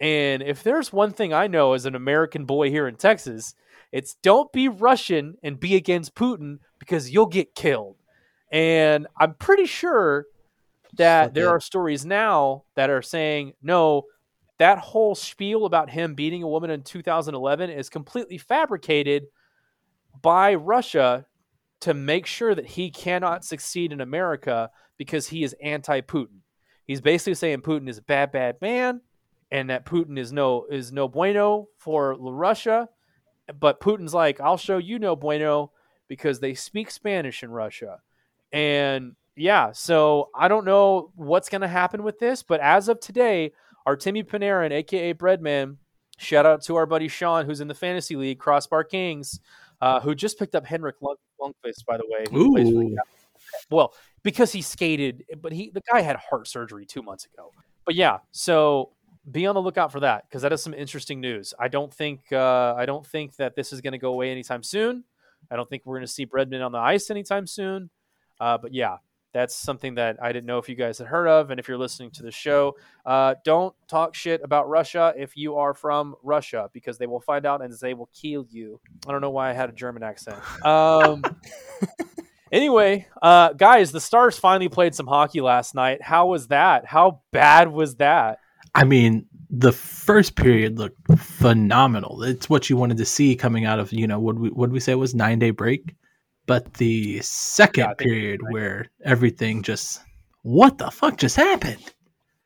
[0.00, 3.54] And if there's one thing I know as an American boy here in Texas,
[3.92, 7.96] it's don't be Russian and be against Putin because you'll get killed.
[8.50, 10.26] And I'm pretty sure
[10.94, 14.04] that Fuck there are stories now that are saying no
[14.58, 19.24] that whole spiel about him beating a woman in 2011 is completely fabricated
[20.20, 21.26] by Russia
[21.82, 26.40] to make sure that he cannot succeed in America because he is anti-Putin.
[26.86, 29.00] He's basically saying Putin is a bad bad man
[29.50, 32.88] and that Putin is no is no bueno for Russia,
[33.58, 35.72] but Putin's like I'll show you no bueno
[36.08, 38.00] because they speak Spanish in Russia.
[38.52, 43.00] And yeah, so I don't know what's going to happen with this, but as of
[43.00, 43.52] today,
[43.86, 45.76] our Timmy Panarin, aka Breadman,
[46.18, 49.40] shout out to our buddy Sean, who's in the fantasy league, Crossbar Kings,
[49.80, 51.18] uh, who just picked up Henrik Lund-
[51.86, 52.24] By the way.
[52.30, 52.98] who plays for the
[53.70, 57.50] well, because he skated, but he the guy had heart surgery two months ago.
[57.84, 58.90] But yeah, so
[59.30, 61.54] be on the lookout for that because that is some interesting news.
[61.58, 64.62] I don't think uh, I don't think that this is going to go away anytime
[64.62, 65.04] soon.
[65.50, 67.90] I don't think we're going to see Breadman on the ice anytime soon.
[68.40, 68.96] Uh, but yeah,
[69.32, 71.50] that's something that I didn't know if you guys had heard of.
[71.50, 75.56] And if you're listening to the show, uh, don't talk shit about Russia if you
[75.56, 78.80] are from Russia because they will find out and they will kill you.
[79.06, 80.38] I don't know why I had a German accent.
[80.64, 81.22] Um,
[82.52, 86.02] anyway, uh, guys, the Stars finally played some hockey last night.
[86.02, 86.84] How was that?
[86.84, 88.38] How bad was that?
[88.74, 92.22] I mean, the first period looked phenomenal.
[92.22, 94.80] It's what you wanted to see coming out of, you know, what we what we
[94.80, 95.94] say it was nine day break.
[96.52, 100.02] But the second Yeah, I think- period where everything just
[100.42, 101.94] what the fuck just happened?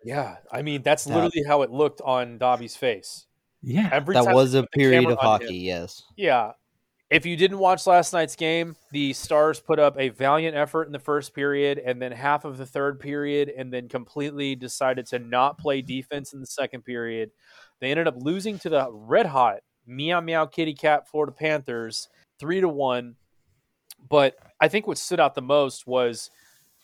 [0.04, 3.26] Yeah, I mean that's That- literally how it looked on Dobby's face.
[3.62, 3.88] Yeah.
[3.90, 6.04] Every That was a period of on him- hockey, yes.
[6.16, 6.52] Yeah.
[7.10, 10.92] If you didn't watch last night's game, the Stars put up a valiant effort in
[10.92, 15.18] the first period and then half of the third period and then completely decided to
[15.18, 17.32] not play defense in the second period.
[17.80, 22.60] They ended up losing to the red hot meow meow kitty cat Florida Panthers 3
[22.60, 23.16] to 1.
[24.08, 26.30] But I think what stood out the most was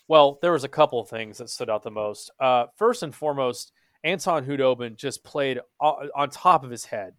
[0.07, 2.29] well, there was a couple of things that stood out the most.
[2.39, 3.71] Uh, first and foremost,
[4.03, 7.13] Anton Khudobin just played on top of his head.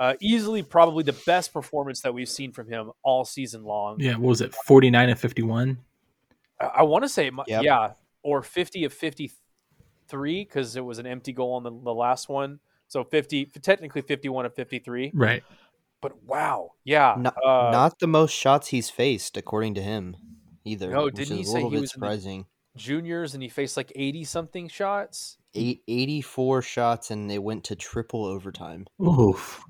[0.00, 4.00] Uh, easily, probably the best performance that we've seen from him all season long.
[4.00, 4.52] Yeah, what was it?
[4.52, 5.78] 49 and 51?
[6.60, 7.62] I, I want to say, Yep.
[7.62, 7.92] yeah,
[8.24, 12.58] or 50 of 53 because it was an empty goal on the, the last one.
[12.88, 15.12] So 50, technically 51 of 53.
[15.14, 15.44] Right.
[16.04, 17.14] But wow, yeah.
[17.18, 20.16] Not, uh, not the most shots he's faced, according to him,
[20.64, 20.90] either.
[20.90, 22.46] No, which didn't he a say he bit was in surprising.
[22.76, 25.38] juniors and he faced like 80 something shots.
[25.54, 28.86] Eight, 84 shots, and they went to triple overtime.
[29.02, 29.64] Oof.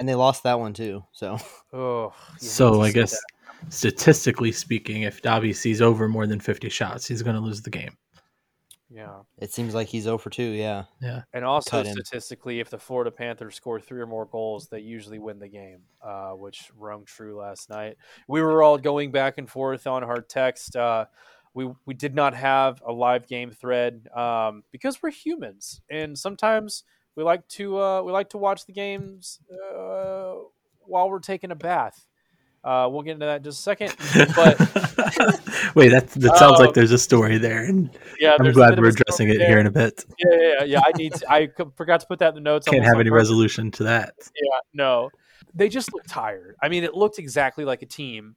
[0.00, 1.04] And they lost that one, too.
[1.12, 1.38] So,
[1.72, 3.72] Oh, So to I guess that.
[3.72, 7.70] statistically speaking, if Dobby sees over more than 50 shots, he's going to lose the
[7.70, 7.96] game.
[8.90, 9.20] Yeah.
[9.38, 10.84] it seems like he's 0 for 2, yeah.
[11.00, 11.22] Yeah.
[11.32, 11.94] And also Cut him.
[11.94, 15.80] statistically, if the Florida Panthers score three or more goals, they usually win the game,
[16.02, 17.96] uh, which rung true last night.
[18.28, 20.76] We were all going back and forth on our text.
[20.76, 21.06] Uh,
[21.54, 26.84] we we did not have a live game thread um, because we're humans, and sometimes
[27.16, 30.34] we like to uh, we like to watch the games uh,
[30.80, 32.06] while we're taking a bath.
[32.62, 33.94] Uh, we'll get into that in just a second.
[34.34, 34.58] But
[35.74, 38.88] Wait, that that sounds Uh, like there's a story there, and yeah, I'm glad we're
[38.88, 39.48] addressing it there.
[39.48, 40.04] here in a bit.
[40.18, 40.80] Yeah, yeah, yeah, yeah.
[40.84, 41.14] I need.
[41.14, 42.66] To, I forgot to put that in the notes.
[42.68, 43.24] I can't have any purpose.
[43.28, 44.14] resolution to that.
[44.34, 45.10] Yeah, no.
[45.54, 46.56] They just looked tired.
[46.62, 48.36] I mean, it looked exactly like a team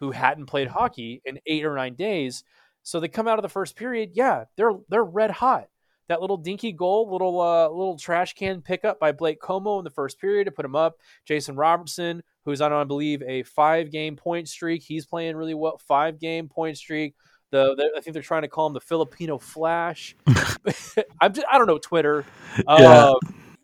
[0.00, 2.44] who hadn't played hockey in eight or nine days.
[2.82, 4.10] So they come out of the first period.
[4.14, 5.68] Yeah, they're they're red hot.
[6.08, 9.90] That little dinky goal, little uh, little trash can pickup by Blake Comeau in the
[9.90, 10.96] first period to put him up.
[11.26, 14.82] Jason Robertson, who's on, I believe, a five game point streak.
[14.82, 15.78] He's playing really well.
[15.86, 17.14] Five game point streak.
[17.50, 20.16] The, the I think they're trying to call him the Filipino Flash.
[21.20, 22.24] I'm just, I don't know Twitter.
[22.68, 23.10] Yeah.
[23.10, 23.16] Um,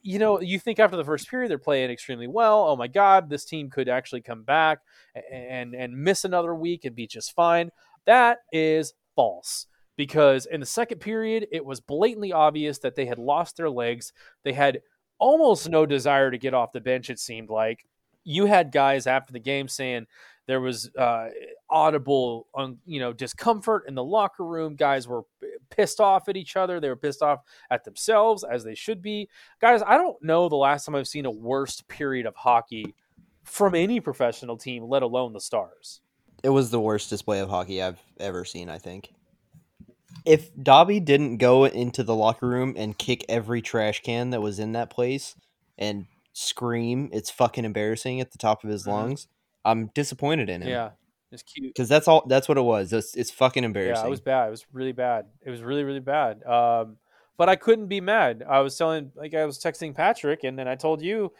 [0.02, 2.68] you know, you think after the first period they're playing extremely well.
[2.68, 4.80] Oh my God, this team could actually come back
[5.32, 7.70] and and miss another week and be just fine.
[8.04, 13.18] That is false because in the second period it was blatantly obvious that they had
[13.18, 14.12] lost their legs.
[14.42, 14.80] They had
[15.18, 17.10] almost no desire to get off the bench.
[17.10, 17.86] It seemed like
[18.24, 20.06] you had guys after the game saying
[20.46, 21.28] there was uh,
[21.70, 22.46] audible,
[22.84, 24.76] you know, discomfort in the locker room.
[24.76, 25.22] Guys were
[25.70, 26.80] pissed off at each other.
[26.80, 29.28] They were pissed off at themselves, as they should be.
[29.60, 32.94] Guys, I don't know the last time I've seen a worst period of hockey
[33.42, 36.00] from any professional team, let alone the Stars.
[36.42, 38.68] It was the worst display of hockey I've ever seen.
[38.68, 39.12] I think.
[40.24, 44.58] If Dobby didn't go into the locker room and kick every trash can that was
[44.58, 45.34] in that place
[45.78, 48.92] and scream, "It's fucking embarrassing" at the top of his Mhm.
[48.92, 49.28] lungs,
[49.64, 50.68] I'm disappointed in him.
[50.68, 50.90] Yeah,
[51.30, 51.68] it's cute.
[51.68, 52.24] because that's all.
[52.26, 52.92] That's what it was.
[52.92, 54.04] It's, it's fucking embarrassing.
[54.04, 54.48] Yeah, it was bad.
[54.48, 55.26] It was really bad.
[55.42, 56.42] It was really, really bad.
[56.44, 56.96] Um,
[57.36, 58.44] but I couldn't be mad.
[58.48, 61.32] I was telling, like, I was texting Patrick, and then I told you,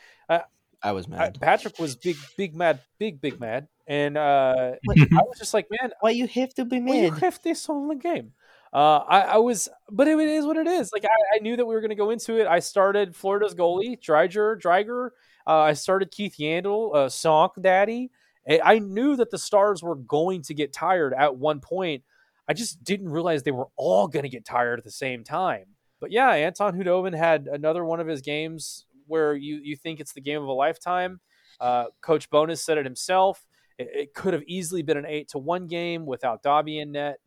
[0.85, 1.39] I was I, mad.
[1.41, 5.93] Patrick was big, big mad, big, big mad, and uh, I was just like, man,
[6.01, 8.33] Why you have to be well, you have this on the game.
[8.75, 10.91] Uh, I, I was, but it, is what it is.
[10.93, 12.49] Like I, I knew that we were going to go into it.
[12.49, 15.11] I started Florida's goalie, Driedger, Driedger.
[15.47, 18.11] Uh, I started Keith Yandle, uh, Sonk Daddy.
[18.49, 22.03] I- knew that the Stars were going to get tired at one point.
[22.49, 25.67] I just didn't realize they were all going to get tired at the same time.
[26.01, 30.13] But yeah, Anton Khudobin had another one of his games where you you think it's
[30.13, 31.21] the game of a lifetime.
[31.61, 33.47] Uh, Coach Bowness said it himself.
[33.79, 37.21] It, it could have easily been an eight to one game without Dobby in net.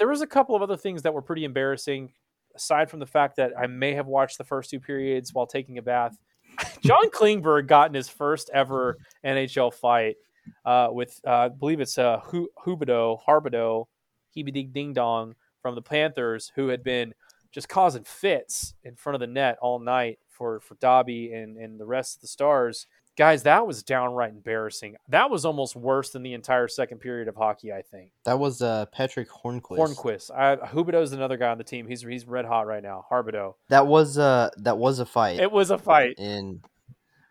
[0.00, 2.14] There was a couple of other things that were pretty embarrassing,
[2.56, 5.76] aside from the fact that I may have watched the first two periods while taking
[5.76, 6.16] a bath.
[6.80, 10.16] John Klingberg got in his first ever NHL fight
[10.64, 13.88] uh, with, uh, I believe it's uh, Hu- Hubido, Harbido,
[14.34, 17.12] Hebedig Ding Dong from the Panthers, who had been
[17.52, 21.78] just causing fits in front of the net all night for, for Dobby and, and
[21.78, 22.86] the rest of the Stars.
[23.16, 24.96] Guys, that was downright embarrassing.
[25.08, 28.12] That was almost worse than the entire second period of hockey, I think.
[28.24, 29.78] That was uh, Patrick Hornqvist.
[29.78, 30.30] Hornqvist.
[30.30, 31.86] I, Huberdeau's another guy on the team.
[31.86, 33.04] He's he's red hot right now.
[33.10, 33.56] Harbido.
[33.68, 36.14] That was uh that was a fight, It was a fight.
[36.18, 36.60] and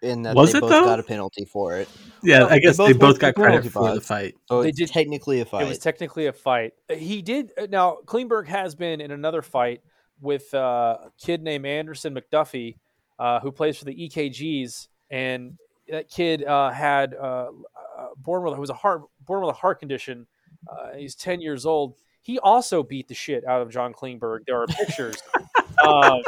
[0.01, 0.85] in that Was they it, both though?
[0.85, 1.89] got a penalty for it.
[2.23, 4.35] Yeah, Well, I guess they they both both got credit penalty for the fight.
[4.47, 5.63] So They did- technically a fight.
[5.65, 6.73] It was technically a fight.
[6.89, 7.97] He did now.
[8.05, 9.81] Klingberg has been in another fight
[10.21, 12.75] with uh, a kid named Anderson McDuffie,
[13.17, 15.57] uh, who plays for the EKGs, and
[15.91, 17.49] that kid uh, had uh,
[17.97, 20.27] uh, born with was a heart born with a heart condition.
[20.69, 21.95] Uh, he's ten years old.
[22.21, 24.41] He also beat the shit out of John Klingberg.
[24.45, 25.17] There are pictures.
[25.85, 26.21] um,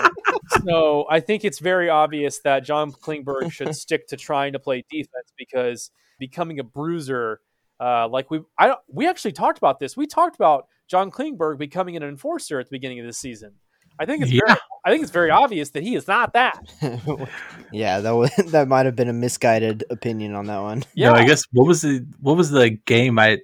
[0.66, 4.84] so I think it's very obvious that John Klingberg should stick to trying to play
[4.90, 7.42] defense because becoming a bruiser,
[7.80, 9.98] uh, like we, I we actually talked about this.
[9.98, 13.54] We talked about John Klingberg becoming an enforcer at the beginning of this season.
[14.00, 14.56] I think it's very, Yeah.
[14.84, 16.58] I think it's very obvious that he is not that.
[17.72, 20.84] yeah, that was that might have been a misguided opinion on that one.
[20.96, 23.40] Yeah, I guess what was the what was the game I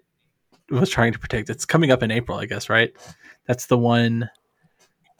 [0.70, 1.50] was trying to predict?
[1.50, 2.92] It's coming up in April, I guess, right?
[3.46, 4.30] That's the one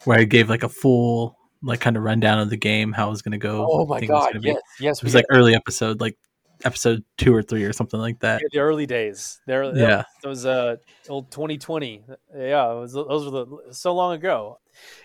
[0.04, 3.10] where I gave like a full like kind of rundown of the game, how it
[3.10, 3.66] was going to go.
[3.68, 4.32] Oh my think it was god!
[4.32, 4.98] gonna be- Yes, yes.
[4.98, 6.16] It was like early episode, like
[6.64, 8.42] episode two or three or something like that.
[8.52, 9.40] the early days.
[9.46, 10.04] There, Yeah.
[10.22, 10.76] those uh
[11.08, 12.04] old 2020.
[12.36, 14.58] Yeah, it was, those were the so long ago.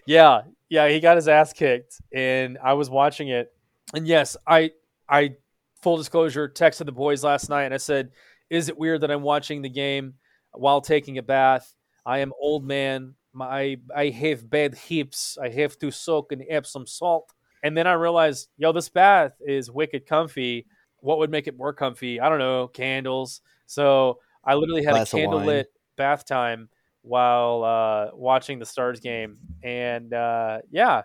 [0.06, 3.52] Yeah, yeah, he got his ass kicked, and I was watching it.
[3.94, 4.72] And yes, I,
[5.10, 5.36] I,
[5.82, 8.12] full disclosure, texted the boys last night, and I said,
[8.50, 10.16] "Is it weird that I'm watching the game
[10.52, 11.74] while taking a bath?
[12.06, 13.16] I am old man.
[13.34, 15.38] My I have bad hips.
[15.42, 17.32] I have to soak in Epsom salt."
[17.63, 20.66] And then I realized, yo, this bath is wicked comfy
[21.04, 22.20] what would make it more comfy?
[22.20, 23.42] I don't know, candles.
[23.66, 25.66] So I literally had Glass a candlelit
[25.98, 26.70] bath time
[27.02, 31.02] while uh, watching the Stars game, and uh, yeah.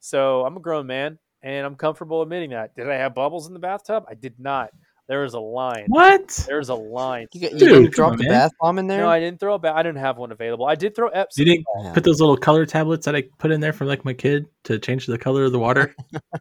[0.00, 2.74] So I'm a grown man, and I'm comfortable admitting that.
[2.74, 4.04] Did I have bubbles in the bathtub?
[4.08, 4.70] I did not.
[5.08, 5.84] There was a line.
[5.86, 6.28] What?
[6.48, 7.28] There's a line.
[7.32, 9.02] You, you Dude, didn't drop the bath bomb in there.
[9.02, 10.66] No, I didn't throw a ba- I didn't have one available.
[10.66, 11.40] I did throw Epsom.
[11.46, 11.92] You didn't Yeah.
[11.92, 14.80] put those little color tablets that I put in there for like my kid to
[14.80, 15.94] change the color of the water.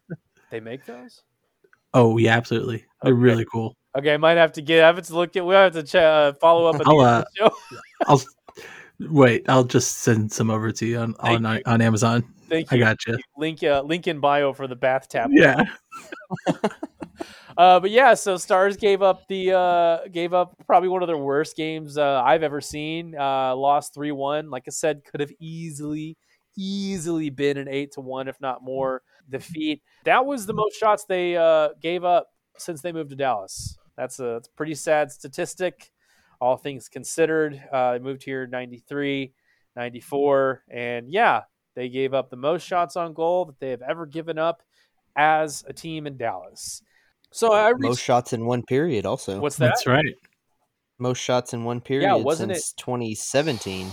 [0.51, 1.21] They make those.
[1.95, 2.85] Oh yeah, absolutely.
[3.01, 3.19] They're Okay.
[3.19, 3.75] really cool.
[3.97, 4.83] Okay, I might have to get.
[4.83, 5.45] I have to look at.
[5.45, 6.81] We have to ch- uh, follow up.
[6.85, 7.49] I'll, uh, show.
[8.07, 8.21] I'll
[8.99, 9.49] wait.
[9.49, 12.23] I'll just send some over to you on on, on Amazon.
[12.47, 12.75] Thank you.
[12.75, 12.85] I you.
[12.85, 13.17] got you.
[13.37, 15.29] Link uh, link in bio for the bath tap.
[15.31, 15.63] Yeah.
[17.57, 21.17] Uh, but yeah, so Stars gave up the uh, gave up probably one of their
[21.17, 23.15] worst games uh, I've ever seen.
[23.17, 24.49] Uh, lost three one.
[24.49, 26.17] Like I said, could have easily
[26.57, 29.81] easily been an eight to one, if not more, defeat.
[30.05, 33.77] That was the most shots they uh, gave up since they moved to Dallas.
[33.97, 35.91] That's a, that's a pretty sad statistic.
[36.41, 37.61] all things considered.
[37.71, 39.33] Uh, moved here 93,
[39.75, 41.41] 94, and yeah,
[41.75, 44.61] they gave up the most shots on goal that they have ever given up
[45.15, 46.81] as a team in Dallas.
[47.31, 49.39] So I reached, Most shots in one period, also.
[49.39, 49.67] what's that?
[49.67, 50.15] That's right.
[50.97, 53.87] Most shots in one period Yeah, wasn't since 2017.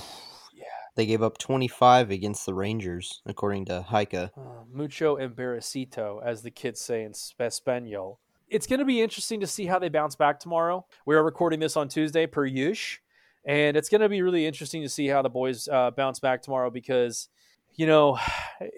[0.94, 1.02] Yeah.
[1.02, 4.30] They gave up 25 against the Rangers, according to Heika.
[4.36, 8.18] Uh, mucho embarracito, as the kids say in Sp- Espanol.
[8.48, 10.84] It's going to be interesting to see how they bounce back tomorrow.
[11.06, 12.98] We are recording this on Tuesday per Yush,
[13.46, 16.42] and it's going to be really interesting to see how the boys uh, bounce back
[16.42, 17.30] tomorrow because,
[17.74, 18.18] you know,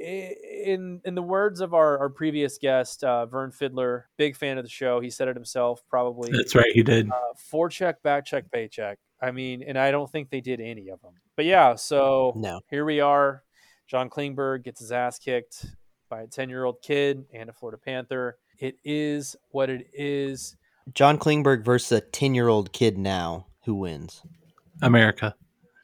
[0.01, 4.65] in in the words of our, our previous guest, uh, Vern Fiddler, big fan of
[4.65, 6.71] the show, he said it himself, probably That's right.
[6.73, 7.11] He did.
[7.11, 7.15] uh,
[7.53, 8.99] forecheck, back check, paycheck.
[9.25, 11.15] I mean, and I don't think they did any of them.
[11.37, 12.61] But yeah, so No.
[12.71, 13.43] here we are.
[13.87, 15.67] John Klingberg gets his ass kicked
[16.09, 18.37] by a 10 year old kid and a Florida Panther.
[18.59, 20.57] It is what it is.
[20.93, 23.47] John Klingberg versus a 10 year old kid now.
[23.65, 24.23] Who wins?
[24.83, 25.35] America.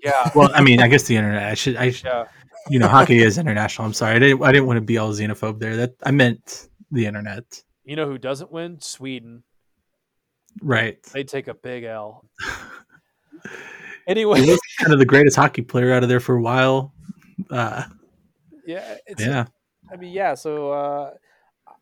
[0.02, 0.30] Yeah.
[0.34, 1.42] Well, I mean, I guess the internet.
[1.44, 1.76] I should.
[1.76, 2.24] I should, Yeah.
[2.68, 3.86] you know, hockey is international.
[3.86, 4.16] I'm sorry.
[4.16, 4.42] I didn't.
[4.42, 5.76] I didn't want to be all xenophobe there.
[5.76, 7.62] That I meant the internet.
[7.84, 8.80] You know who doesn't win?
[8.80, 9.42] Sweden.
[10.62, 11.02] Right.
[11.12, 12.24] They take a big L.
[13.42, 13.50] He
[14.12, 16.92] Anyway, was kind of the greatest hockey player out of there for a while.
[17.48, 17.84] Uh,
[18.66, 18.96] yeah.
[19.06, 19.44] It's, yeah.
[19.92, 20.34] I mean, yeah.
[20.34, 21.10] So uh,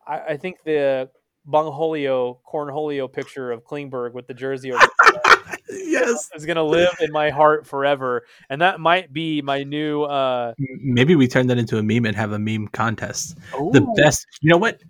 [0.07, 1.09] I, I think the
[1.47, 4.87] Bungholio, Cornholio picture of Klingberg with the jersey over
[5.69, 6.29] yes.
[6.35, 8.25] is going to live in my heart forever.
[8.49, 10.03] And that might be my new.
[10.03, 13.37] Uh, Maybe we turn that into a meme and have a meme contest.
[13.71, 14.25] The best.
[14.41, 14.81] You know what?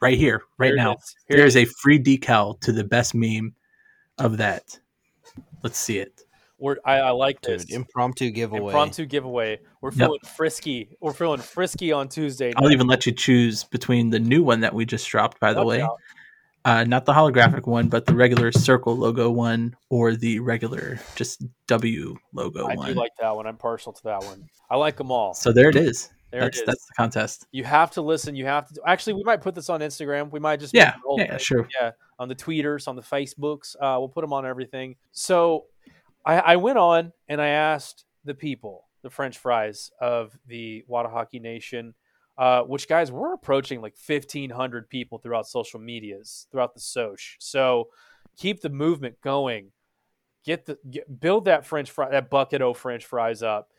[0.00, 0.94] Right here, right Here now.
[0.94, 1.14] is.
[1.28, 3.54] There's a free decal to the best meme
[4.18, 4.78] of that.
[5.66, 6.22] Let's see it.
[6.60, 8.66] We're, I, I like Dude, impromptu giveaway.
[8.72, 9.58] Impromptu giveaway.
[9.80, 9.98] We're Yep.
[9.98, 10.96] feeling frisky.
[11.00, 12.52] We're feeling frisky on Tuesday.
[12.56, 15.64] I'll even let you choose between the new one that we just dropped, by the
[15.64, 15.88] Watch way.
[16.64, 21.44] Uh, not the holographic one, but the regular circle logo one, or the regular just
[21.66, 22.72] W logo one.
[22.72, 22.86] I one.
[22.86, 23.48] do like that one.
[23.48, 24.46] I'm partial to that one.
[24.70, 25.34] I like them all.
[25.34, 26.10] so there it is.
[26.40, 27.46] There that's that's the contest.
[27.52, 28.36] You have to listen.
[28.36, 28.80] You have to.
[28.86, 30.30] Actually, we might put this on Instagram.
[30.30, 31.38] We might just Yeah, make the whole yeah, thing.
[31.38, 31.68] sure.
[31.80, 33.74] Yeah, on the tweeters, on the Facebooks.
[33.76, 34.96] Uh, we'll put them on everything.
[35.12, 35.66] So,
[36.24, 41.06] I, I went on and I asked the people, the French fries of the What
[41.06, 41.94] A Hockey Nation,
[42.36, 47.36] uh, which guys we're approaching like 1,500 people throughout social medias, throughout the Soch.
[47.38, 47.88] So,
[48.36, 49.72] keep the movement going.
[50.44, 53.70] Get the get, build that French fry, that bucket o French fries up.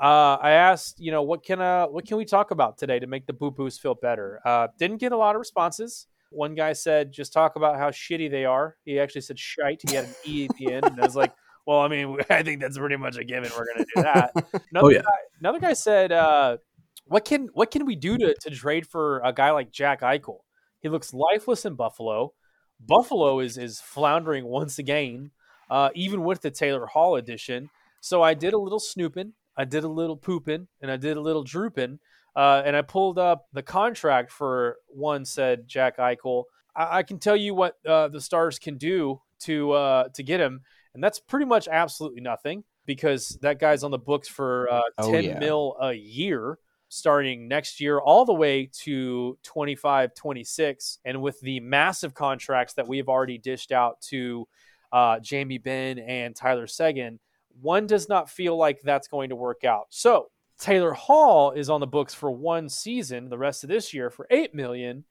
[0.00, 3.06] Uh, I asked, you know, what can uh, what can we talk about today to
[3.06, 4.40] make the boo boos feel better?
[4.44, 6.06] Uh, didn't get a lot of responses.
[6.30, 8.76] One guy said, just talk about how shitty they are.
[8.84, 9.80] He actually said shite.
[9.88, 10.84] He had an E at the end.
[10.84, 11.32] And I was like,
[11.66, 13.50] well, I mean, I think that's pretty much a given.
[13.56, 14.30] We're going to do that.
[14.70, 15.00] Another, Oh, yeah.
[15.02, 15.08] guy,
[15.40, 16.58] another guy said, uh,
[17.06, 20.40] what can what can we do to, to trade for a guy like Jack Eichel?
[20.80, 22.34] He looks lifeless in Buffalo.
[22.78, 25.30] Buffalo is is floundering once again,
[25.70, 27.70] uh, even with the Taylor Hall edition.
[28.00, 31.20] So I did a little snooping, I did a little pooping, and I did a
[31.20, 31.98] little drooping,
[32.36, 36.44] uh, and I pulled up the contract for one said Jack Eichel.
[36.76, 40.40] I, I can tell you what uh, the Stars can do to uh, to get
[40.40, 40.60] him,
[40.94, 45.10] and that's pretty much absolutely nothing because that guy's on the books for uh, Oh,
[45.12, 45.38] ten yeah.
[45.38, 46.58] mil a year
[46.90, 52.88] starting next year all the way to 25 26 and with the massive contracts that
[52.88, 54.48] we've already dished out to
[54.90, 57.20] uh, jamie benn and tyler seguin
[57.60, 60.26] one does not feel like that's going to work out so
[60.60, 64.26] taylor hall is on the books for one season the rest of this year for
[64.30, 65.04] 8 million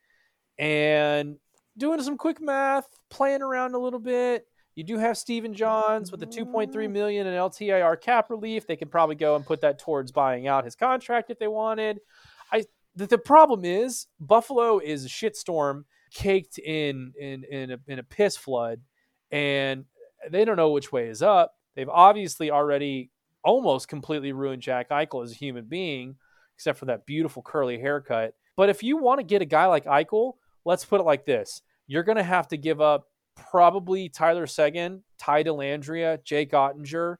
[0.59, 1.37] and
[1.77, 4.45] doing some quick math playing around a little bit
[4.77, 8.67] you do have Stephen Johns with the 2.3 million in LTIR cap relief.
[8.67, 11.99] They could probably go and put that towards buying out his contract if they wanted.
[12.51, 12.63] I
[12.95, 18.03] the, the problem is Buffalo is a shitstorm caked in in in a, in a
[18.03, 18.81] piss flood,
[19.31, 19.85] and
[20.29, 21.56] they don't know which way is up.
[21.77, 23.11] They've obviously already
[23.43, 26.15] almost completely ruined Jack Eichel as a human being,
[26.55, 28.33] except for that beautiful curly haircut.
[28.55, 30.33] But if you want to get a guy like Eichel,
[30.65, 35.03] let's put it like this: you're going to have to give up probably Tyler Seguin,
[35.19, 37.17] Ty Dellandrea, Jake Oettinger,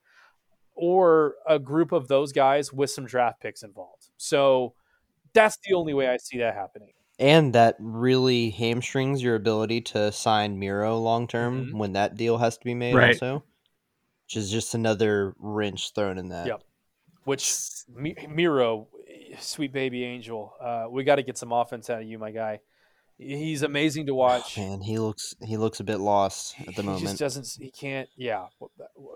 [0.74, 4.10] or a group of those guys with some draft picks involved.
[4.18, 4.74] So
[5.34, 6.94] that's the only way I see that happening.
[7.20, 11.78] And that really hamstrings your ability to sign Miro long term Mhm.
[11.78, 13.10] when that deal has to be made, Right.
[13.16, 13.44] also.
[14.28, 16.48] Which is just another wrench thrown in that.
[16.48, 16.64] Yep.
[17.24, 17.54] Which
[17.88, 18.88] Mi- Miro,
[19.40, 22.60] sweet baby angel, uh, we got to get some offense out of you, my guy.
[23.18, 24.58] He's amazing to watch.
[24.58, 27.00] Man, he looks he looks a bit lost at the he moment.
[27.00, 27.58] He just doesn't.
[27.60, 28.10] He can't.
[28.16, 28.48] Yeah,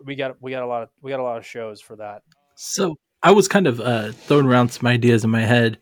[0.06, 2.24] we got we got a lot of we got a lot of shows for that.
[2.56, 5.78] So I was kind of uh, throwing around some ideas in my head,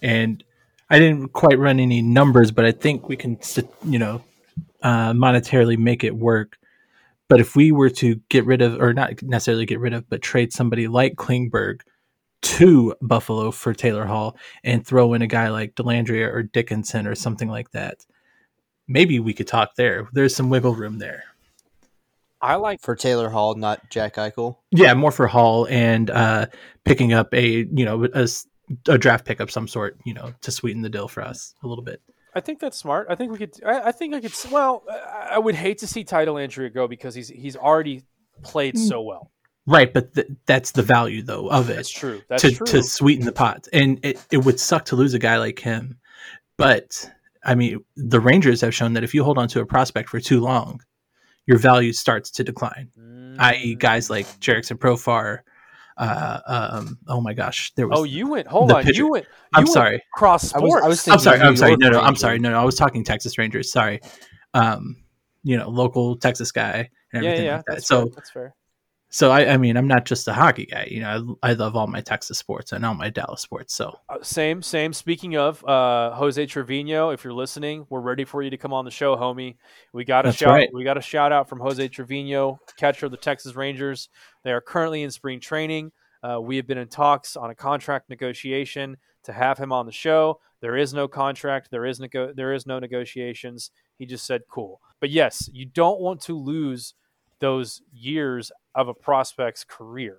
[0.00, 0.42] and
[0.88, 3.38] I didn't quite run any numbers, but I think we can,
[3.84, 4.22] you know,
[4.82, 6.56] uh, monetarily make it work.
[7.28, 10.22] But if we were to get rid of, or not necessarily get rid of, but
[10.22, 11.80] trade somebody like Klingberg
[12.40, 17.14] to Buffalo for Taylor Hall and throw in a guy like Dellandrea or Dickinson or
[17.14, 18.06] something like that,
[18.86, 20.08] maybe we could talk there.
[20.12, 21.24] There's some wiggle room there.
[22.40, 24.56] I like for Taylor Hall, not Jack Eichel.
[24.70, 26.46] Yeah, more for Hall and uh,
[26.84, 28.28] picking up a you know a,
[28.86, 31.66] a draft pick of some sort, you know, to sweeten the deal for us a
[31.66, 32.00] little bit.
[32.34, 33.06] I think that's smart.
[33.10, 33.54] I think we could.
[33.64, 34.32] I, I think I could.
[34.50, 38.02] Well, I would hate to see Title Dellandrea go because he's he's already
[38.42, 38.88] played Mm.
[38.88, 39.30] so well.
[39.66, 41.76] Right, but th- that's the value though of it.
[41.76, 42.22] That's true.
[42.28, 42.66] That's to, true.
[42.66, 43.68] to sweeten the pot.
[43.72, 45.98] And it, it would suck to lose a guy like him.
[46.56, 47.10] But
[47.44, 50.20] I mean, the Rangers have shown that if you hold on to a prospect for
[50.20, 50.80] too long,
[51.46, 52.90] your value starts to decline.
[52.98, 53.36] Mm.
[53.38, 55.40] I.e., guys like Jurickson Profar.
[55.98, 57.98] Uh, um, oh my gosh, there was.
[57.98, 58.46] Oh, you went.
[58.46, 58.82] Hold on.
[58.84, 58.98] pitcher.
[58.98, 59.24] You went.
[59.24, 60.02] You I'm went sorry.
[60.14, 60.84] Cross I was- sports.
[60.84, 61.40] I was I'm sorry.
[61.40, 61.76] I'm sorry.
[61.76, 62.00] No, no.
[62.00, 62.38] I'm sorry.
[62.38, 62.60] No, no.
[62.60, 63.72] I was talking Texas Rangers.
[63.72, 64.00] Sorry.
[64.54, 64.96] Um,
[65.42, 67.56] you know, local Texas guy and yeah, everything yeah.
[67.56, 67.72] like that.
[67.76, 68.12] That's So, fair.
[68.14, 68.54] That's fair.
[69.10, 70.86] So I, I mean, I'm not just a hockey guy.
[70.90, 73.74] You know, I, I love all my Texas sports and all my Dallas sports.
[73.74, 74.92] So Uh, same, same.
[74.92, 78.84] Speaking of uh, Jose Trevino, if you're listening, we're ready for you to come on
[78.84, 79.56] the show, homie.
[79.92, 80.50] We got a That's shout.
[80.50, 80.68] right.
[80.72, 84.08] We got a shout out from Jose Trevino, catcher of the Texas Rangers.
[84.44, 85.92] They are currently in spring training.
[86.22, 89.92] Uh, we have been in talks on a contract negotiation to have him on the
[89.92, 90.40] show.
[90.60, 91.70] There is no contract.
[91.70, 93.70] There is nego- There is no negotiations.
[93.98, 96.94] He just said, "Cool." But yes, you don't want to lose
[97.40, 100.18] those years of a prospect's career.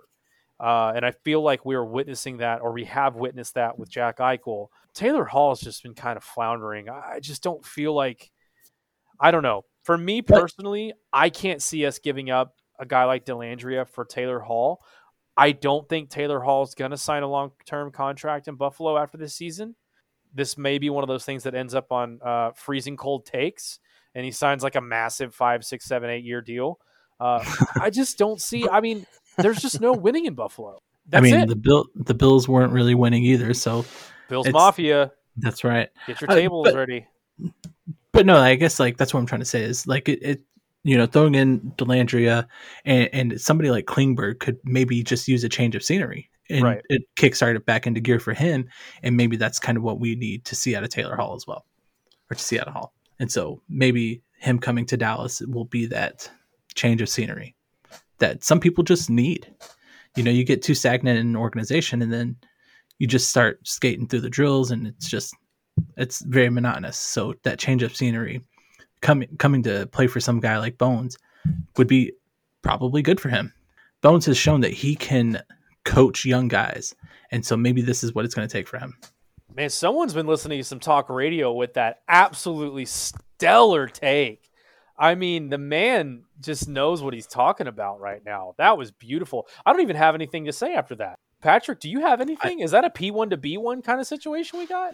[0.59, 4.17] Uh, and I feel like we're witnessing that, or we have witnessed that with Jack
[4.17, 4.67] Eichel.
[4.93, 6.89] Taylor Hall has just been kind of floundering.
[6.89, 8.29] I I just don't feel like,
[9.19, 9.63] I don't know.
[9.83, 14.39] For me personally, I can't see us giving up a guy like Dellandrea for Taylor
[14.39, 14.81] Hall.
[15.37, 18.97] I don't think Taylor Hall is going to sign a long term contract in Buffalo
[18.97, 19.75] after this season.
[20.33, 23.79] This may be one of those things that ends up on uh, freezing cold takes,
[24.13, 26.79] and he signs like a massive five, six, seven, eight year deal.
[27.19, 27.43] Uh,
[27.81, 28.67] I just don't see.
[28.69, 29.05] I mean,
[29.37, 30.79] there's just no winning in Buffalo.
[31.07, 31.49] That's I mean, it.
[31.49, 33.53] the bill the Bills weren't really winning either.
[33.53, 33.85] So
[34.29, 35.89] Bills Mafia, that's right.
[36.07, 37.07] get your Uh, tables but- ready.
[38.11, 40.41] But no, I guess like that's what I'm trying to say is like it, it
[40.83, 42.47] you know, throwing in Dellandrea
[42.85, 46.29] and, and somebody like Klingberg could maybe just use a change of scenery.
[46.49, 46.81] And Right.
[46.89, 48.67] it kickstart it back into gear for him.
[49.03, 51.45] And maybe that's kind of what we need to see out of Taylor Hall as
[51.45, 51.65] well.
[52.31, 52.93] Or to see out of Hall.
[53.19, 56.29] And so maybe him coming to Dallas will be that
[56.75, 57.55] change of scenery
[58.19, 59.51] that some people just need.
[60.15, 62.35] You know, you get too stagnant in an organization and then
[62.97, 65.33] you just start skating through the drills and it's just
[65.97, 66.97] it's very monotonous.
[66.97, 68.41] So that change of scenery
[69.01, 71.17] coming coming to play for some guy like Bones
[71.77, 72.11] would be
[72.61, 73.53] probably good for him.
[74.01, 75.41] Bones has shown that he can
[75.85, 76.95] coach young guys.
[77.31, 78.97] And so maybe this is what it's going to take for him.
[79.55, 84.48] Man, someone's been listening to some talk radio with that absolutely stellar take.
[84.99, 88.53] I mean, the man just knows what he's talking about right now.
[88.57, 89.47] That was beautiful.
[89.65, 91.15] I don't even have anything to say after that.
[91.41, 92.59] Patrick, do you have anything?
[92.59, 94.93] Is that a P1 to B1 kind of situation we got?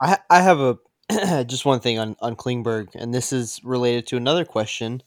[0.00, 0.78] I I have a
[1.44, 5.02] just one thing on on Klingberg, and this is related to another question.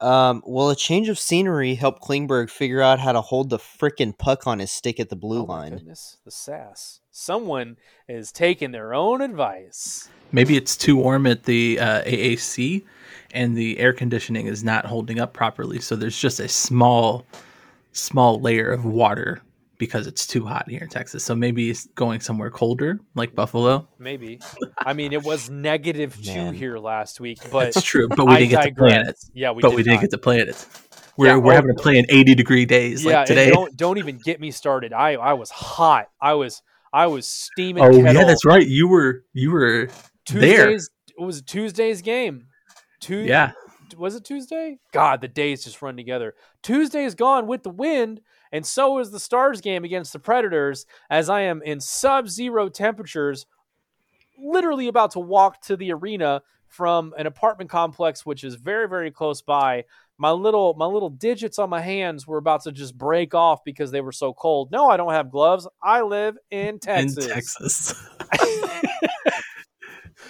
[0.00, 4.16] Um, will a change of scenery help Klingberg figure out how to hold the frickin'
[4.16, 5.72] puck on his stick at the blue oh my line?
[5.74, 7.00] goodness, the sass.
[7.10, 7.76] Someone
[8.08, 10.08] is taking their own advice.
[10.32, 12.84] Maybe it's too warm at the uh, AAC
[13.32, 15.80] and the air conditioning is not holding up properly.
[15.80, 17.26] So there's just a small,
[17.92, 19.42] small layer of water
[19.78, 21.24] because it's too hot here in Texas.
[21.24, 23.88] So maybe it's going somewhere colder like Buffalo.
[23.98, 24.40] Maybe.
[24.78, 26.54] I mean, it was negative two Man.
[26.54, 29.16] here last week, but It's true, but we I didn't get to play in it.
[29.32, 29.90] Yeah, we but did we not.
[29.92, 30.66] didn't get to play it.
[31.16, 33.50] We're, Yeah, we're oh, having to play in 80 degree days yeah, like today.
[33.50, 34.92] don't don't even get me started.
[34.92, 36.08] I I was hot.
[36.20, 36.62] I was
[36.92, 37.84] I was steaming.
[37.84, 38.14] Oh kettle.
[38.14, 38.66] yeah, that's right.
[38.66, 39.88] You were you were
[40.30, 40.70] there.
[40.70, 40.82] It
[41.18, 42.47] was Tuesday's game.
[43.00, 43.52] Tuesday, Yeah.
[43.96, 44.78] was it Tuesday?
[44.92, 46.34] God, the days just run together.
[46.62, 48.20] Tuesday is gone with the wind,
[48.52, 50.86] and so is the Stars game against the Predators.
[51.10, 53.46] As I am in sub-zero temperatures,
[54.38, 59.10] literally about to walk to the arena from an apartment complex which is very very
[59.10, 59.84] close by.
[60.18, 63.90] My little my little digits on my hands were about to just break off because
[63.90, 64.70] they were so cold.
[64.70, 65.66] No, I don't have gloves.
[65.82, 67.24] I live in Texas.
[67.26, 67.94] In Texas.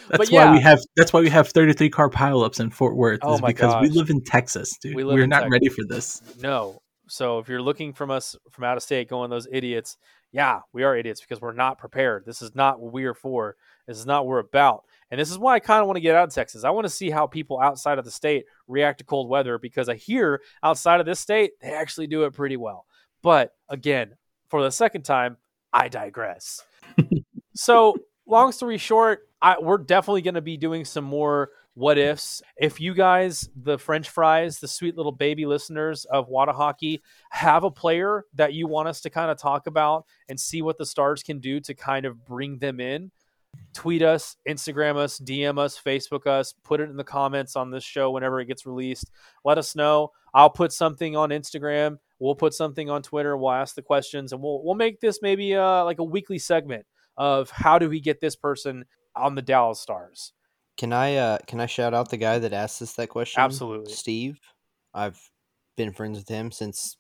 [0.10, 3.20] But That's why we have that's why we have 33 car pileups in Fort Worth
[3.22, 4.94] Oh is because we live in Texas, dude.
[4.94, 5.52] We are not Texas.
[5.52, 6.22] ready for this.
[6.40, 6.80] No.
[7.08, 9.98] So if you're looking from us from out of state going those idiots,
[10.32, 12.24] yeah, we are idiots because we're not prepared.
[12.24, 13.56] This is not what we are for.
[13.86, 14.84] This is not what we're about.
[15.10, 16.64] And this is why I kind of want to get out of Texas.
[16.64, 19.88] I want to see how people outside of the state react to cold weather because
[19.88, 22.86] I hear outside of this state, they actually do it pretty well.
[23.22, 24.16] But again,
[24.48, 25.38] for the second time,
[25.72, 26.62] I digress.
[27.54, 27.96] so,
[28.26, 32.42] long story short, I, we're definitely going to be doing some more what ifs.
[32.56, 37.02] If you guys, the French fries, the sweet little baby listeners of What A Hockey,
[37.30, 40.76] have a player that you want us to kind of talk about and see what
[40.76, 43.12] the stars can do to kind of bring them in,
[43.74, 47.84] tweet us, Instagram us, DM us, Facebook us, put it in the comments on this
[47.84, 49.08] show whenever it gets released.
[49.44, 50.10] Let us know.
[50.34, 51.98] I'll put something on Instagram.
[52.18, 53.36] We'll put something on Twitter.
[53.36, 56.86] We'll ask the questions, and we'll we'll make this maybe uh, like a weekly segment
[57.16, 58.84] of how do we get this person
[59.18, 60.32] on the Dallas Stars.
[60.76, 63.40] Can I uh can I shout out the guy that asked us that question?
[63.40, 63.92] Absolutely.
[63.92, 64.40] Steve.
[64.94, 65.18] I've
[65.76, 66.96] been friends with him since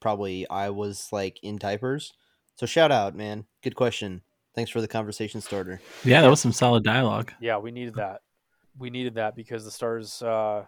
[0.00, 2.12] probably I was like in diapers.
[2.56, 3.46] So shout out, man.
[3.62, 4.22] Good question.
[4.54, 5.80] Thanks for the conversation starter.
[6.04, 7.32] Yeah, that was some solid dialogue.
[7.40, 8.22] Yeah, we needed that.
[8.78, 10.64] We needed that because the Stars uh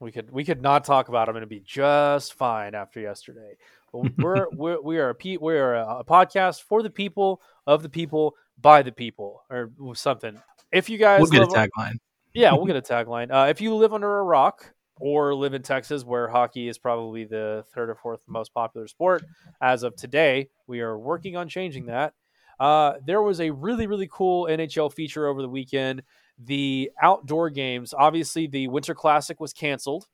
[0.00, 3.56] we could we could not talk about them and it'd be just fine after yesterday.
[3.92, 7.82] We're we're we are a pe- we are a, a podcast for the people of
[7.82, 10.36] the people by the people or something.
[10.72, 11.96] If you guys We'll get a tagline.
[12.34, 13.30] yeah, we'll get a tagline.
[13.32, 17.24] Uh, if you live under a rock or live in Texas, where hockey is probably
[17.24, 19.24] the third or fourth most popular sport
[19.62, 22.14] as of today, we are working on changing that.
[22.60, 26.02] Uh, there was a really, really cool NHL feature over the weekend.
[26.44, 30.08] The outdoor games, obviously, the Winter Classic was canceled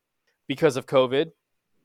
[0.46, 1.30] because of COVID.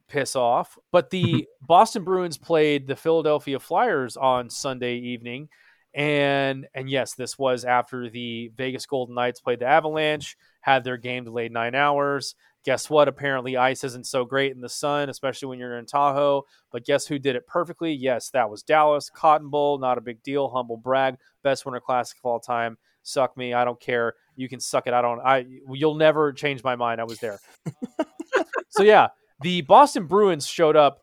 [0.09, 0.77] Piss off.
[0.91, 5.49] But the Boston Bruins played the Philadelphia Flyers on Sunday evening
[5.93, 10.97] and and yes, this was after the Vegas Golden Knights played the Avalanche, had their
[10.97, 12.35] game delayed nine hours.
[12.65, 13.07] Guess what?
[13.07, 16.43] Apparently, ice isn't so great in the sun, especially when you're in Tahoe.
[16.71, 17.93] But guess who did it perfectly?
[17.93, 19.09] Yes, that was Dallas.
[19.09, 20.49] Cotton Bowl, not a big deal.
[20.49, 21.15] Humble brag.
[21.41, 22.77] Best winter classic of all time.
[23.01, 23.53] Suck me.
[23.53, 24.13] I don't care.
[24.35, 24.93] You can suck it.
[24.93, 25.21] I don't.
[25.21, 25.45] I.
[25.71, 27.01] You'll never change my mind.
[27.01, 27.39] I was there.
[28.69, 29.07] so yeah,
[29.41, 31.01] the Boston Bruins showed up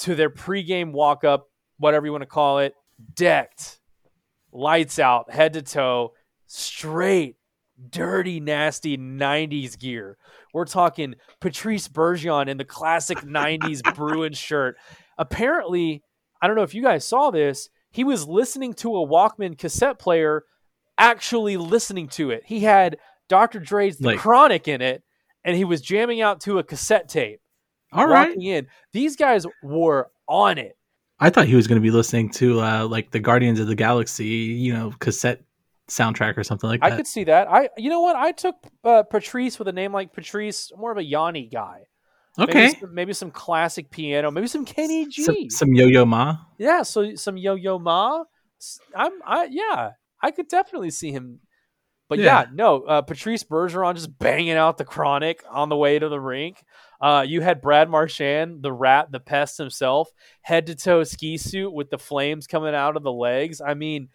[0.00, 1.48] to their pregame walk up,
[1.78, 2.74] whatever you want to call it,
[3.14, 3.80] decked
[4.52, 6.12] lights out, head to toe,
[6.46, 7.36] straight,
[7.90, 10.16] dirty, nasty 90s gear.
[10.54, 14.76] We're talking Patrice Bergeron in the classic 90s Bruin shirt.
[15.18, 16.02] Apparently,
[16.40, 19.98] I don't know if you guys saw this, he was listening to a Walkman cassette
[19.98, 20.44] player,
[20.96, 22.42] actually listening to it.
[22.46, 22.98] He had
[23.28, 23.58] Dr.
[23.60, 25.02] Dre's The Like- Chronic in it,
[25.44, 27.40] and he was jamming out to a cassette tape.
[27.92, 28.28] All right.
[28.28, 28.66] walking in.
[28.92, 30.76] These guys were on it.
[31.20, 33.74] I thought he was going to be listening to uh, like the Guardians of the
[33.74, 35.42] Galaxy, you know, cassette
[35.88, 36.92] soundtrack or something like that.
[36.92, 37.48] I could see that.
[37.50, 38.14] I, you know what?
[38.14, 41.84] I took uh, Patrice with a name like Patrice, more of a Yanni guy.
[42.38, 42.52] okay.
[42.66, 45.22] Maybe some, maybe some classic piano, maybe some Kenny G.
[45.24, 46.36] Some, some Yo-Yo Ma.
[46.58, 48.22] yeah, so some Yo Yo Ma.
[48.94, 49.12] I'm.
[49.24, 49.90] I yeah,
[50.22, 51.40] I could definitely see him.
[52.08, 52.46] But yeah, Yeah.
[52.54, 56.62] no, uh, Patrice Bergeron just banging out the chronic on the way to the rink.
[57.00, 60.10] Uh, you had Brad Marchand, the rat, the pest himself,
[60.42, 63.60] head to toe ski suit with the flames coming out of the legs.
[63.60, 64.08] I mean,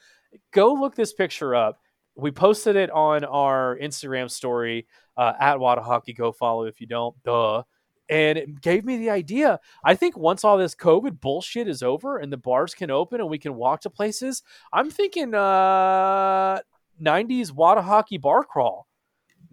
[0.52, 1.80] go look this picture up.
[2.16, 6.14] We posted it on our Instagram story uh, at What A Hockey.
[6.14, 7.16] Go follow if you don't.
[7.24, 7.64] Duh.
[8.10, 9.60] And it gave me the idea.
[9.84, 13.30] I think once all this COVID bullshit is over and the bars can open and
[13.30, 16.60] we can walk to places, I'm thinking uh,
[17.02, 18.88] 90s What A Hockey bar crawl.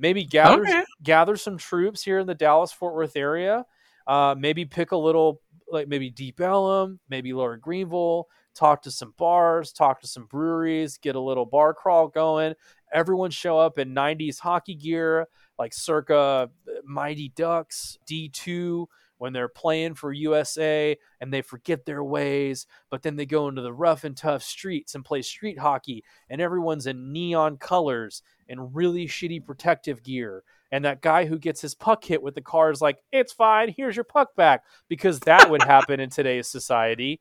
[0.00, 0.84] Maybe gather Okay.
[1.02, 3.66] gather some troops here in the Dallas Fort Worth area.
[4.06, 5.40] Uh, maybe pick a little
[5.70, 8.28] like maybe Deep Ellum, maybe Lower Greenville.
[8.54, 12.54] Talk to some bars, talk to some breweries, get a little bar crawl going.
[12.92, 16.50] Everyone show up in 90s hockey gear, like circa
[16.84, 18.86] Mighty Ducks, D2,
[19.20, 23.60] when they're playing for USA and they forget their ways, but then they go into
[23.60, 28.74] the rough and tough streets and play street hockey, and everyone's in neon colors and
[28.74, 30.42] really shitty protective gear.
[30.72, 33.74] And that guy who gets his puck hit with the car is like, it's fine,
[33.76, 37.20] here's your puck back, because that would happen in today's society.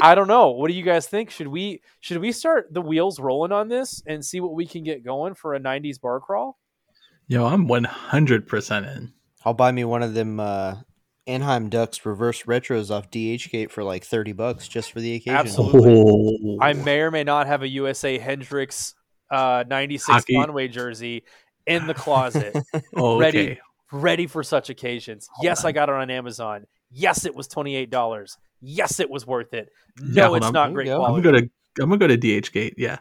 [0.00, 0.50] I don't know.
[0.50, 1.30] What do you guys think?
[1.30, 4.84] Should we should we start the wheels rolling on this and see what we can
[4.84, 6.56] get going for a 90s bar crawl?
[7.26, 9.12] Yo, I'm 100% in.
[9.46, 10.74] I'll buy me one of them uh,
[11.26, 15.36] Anaheim Ducks reverse retros off DH Gate for like thirty bucks just for the occasion.
[15.36, 15.94] Absolutely.
[15.96, 16.58] Oh.
[16.60, 18.94] I may or may not have a USA Hendricks
[19.30, 20.34] uh, 96 Hockey.
[20.34, 21.22] Conway jersey
[21.66, 22.56] in the closet,
[22.96, 23.60] Oh, ready okay.
[23.92, 25.28] ready for such occasions.
[25.32, 25.68] Hold yes, on.
[25.68, 26.66] I got it on Amazon.
[26.90, 28.36] Yes, it was $28.
[28.60, 29.68] Yes, it was worth it.
[30.00, 30.52] No, hold it's on.
[30.52, 31.04] not There great you go.
[31.04, 31.22] I'm quality.
[31.22, 31.46] gonna
[31.80, 32.74] I'm gonna go to DH Gate.
[32.78, 32.98] Yeah,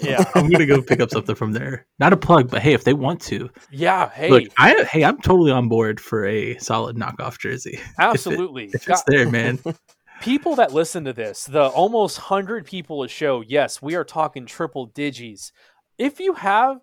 [0.00, 0.24] Yeah.
[0.34, 1.86] I'm gonna go pick up something from there.
[1.98, 5.20] Not a plug, but hey, if they want to, Yeah, hey, look, I hey, I'm
[5.20, 7.80] totally on board for a solid knockoff jersey.
[7.98, 8.70] absolutely.
[8.72, 9.58] If Got- it's there, man.
[10.20, 14.46] people that listen to this, the almost 100 people a show, yes, we are talking
[14.46, 15.52] triple digis.
[15.98, 16.80] If you have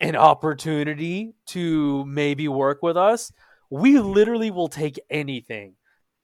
[0.00, 3.32] an opportunity to maybe work with us,
[3.70, 5.74] we literally will take anything.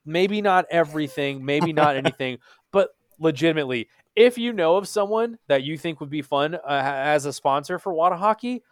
[0.04, 2.38] Maybe not everything, maybe not anything,
[2.72, 7.26] but legitimately, if you know of someone that you think would be fun uh, as
[7.26, 8.62] a sponsor for What A Hockey,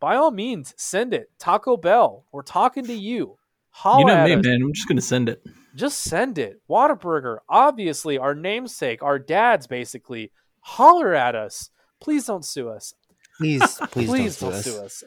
[0.00, 1.30] by all means, send it.
[1.38, 3.36] Taco Bell, we're talking to you.
[3.70, 4.44] Holla you know me, us.
[4.44, 4.62] man.
[4.62, 5.42] I'm just gonna send it.
[5.74, 6.60] Just send it.
[6.68, 10.32] Whataburger, obviously our namesake, our dads, basically.
[10.60, 11.70] Holler at us.
[12.00, 12.94] Please don't sue us.
[13.38, 15.02] Please, please, Please don't, don't sue sue us.
[15.02, 15.04] us.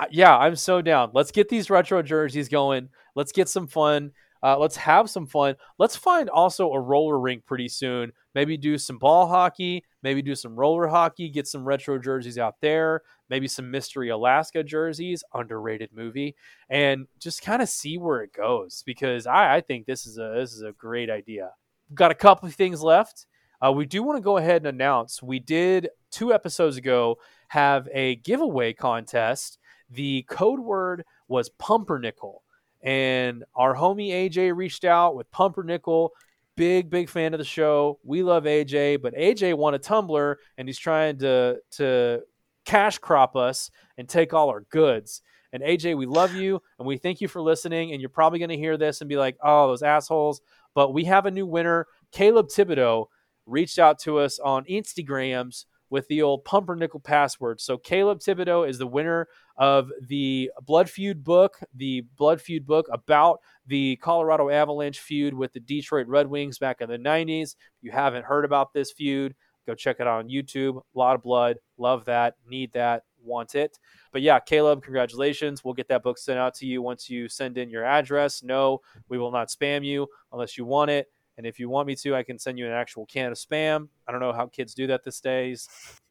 [0.00, 1.10] Uh, Yeah, I'm so down.
[1.12, 2.88] Let's get these retro jerseys going.
[3.14, 4.12] Let's get some fun.
[4.46, 5.56] Uh, let's have some fun.
[5.76, 8.12] Let's find also a roller rink pretty soon.
[8.32, 9.82] Maybe do some ball hockey.
[10.04, 11.28] Maybe do some roller hockey.
[11.28, 13.02] Get some retro jerseys out there.
[13.28, 15.24] Maybe some Mystery Alaska jerseys.
[15.34, 16.36] Underrated movie,
[16.70, 20.34] and just kind of see where it goes because I, I think this is a
[20.36, 21.50] this is a great idea.
[21.92, 23.26] Got a couple of things left.
[23.60, 27.16] Uh, we do want to go ahead and announce we did two episodes ago
[27.48, 29.58] have a giveaway contest.
[29.90, 32.44] The code word was pumpernickel.
[32.86, 36.12] And our homie AJ reached out with pumpernickel.
[36.56, 37.98] Big, big fan of the show.
[38.04, 42.20] We love AJ, but AJ won a tumbler and he's trying to to
[42.64, 45.20] cash crop us and take all our goods.
[45.52, 47.92] And AJ, we love you and we thank you for listening.
[47.92, 50.40] And you're probably going to hear this and be like, oh, those assholes.
[50.74, 51.86] But we have a new winner.
[52.12, 53.06] Caleb Thibodeau
[53.46, 57.60] reached out to us on Instagrams with the old pumpernickel password.
[57.60, 62.86] So Caleb Thibodeau is the winner of the Blood Feud book, the Blood Feud book
[62.92, 67.54] about the Colorado Avalanche feud with the Detroit Red Wings back in the 90s.
[67.54, 69.34] If you haven't heard about this feud,
[69.66, 70.76] go check it out on YouTube.
[70.76, 71.58] A lot of blood.
[71.78, 72.34] Love that.
[72.48, 73.02] Need that.
[73.22, 73.78] Want it.
[74.12, 75.64] But yeah, Caleb, congratulations.
[75.64, 78.42] We'll get that book sent out to you once you send in your address.
[78.42, 81.08] No, we will not spam you unless you want it.
[81.38, 83.88] And if you want me to, I can send you an actual can of spam.
[84.08, 85.68] I don't know how kids do that these days.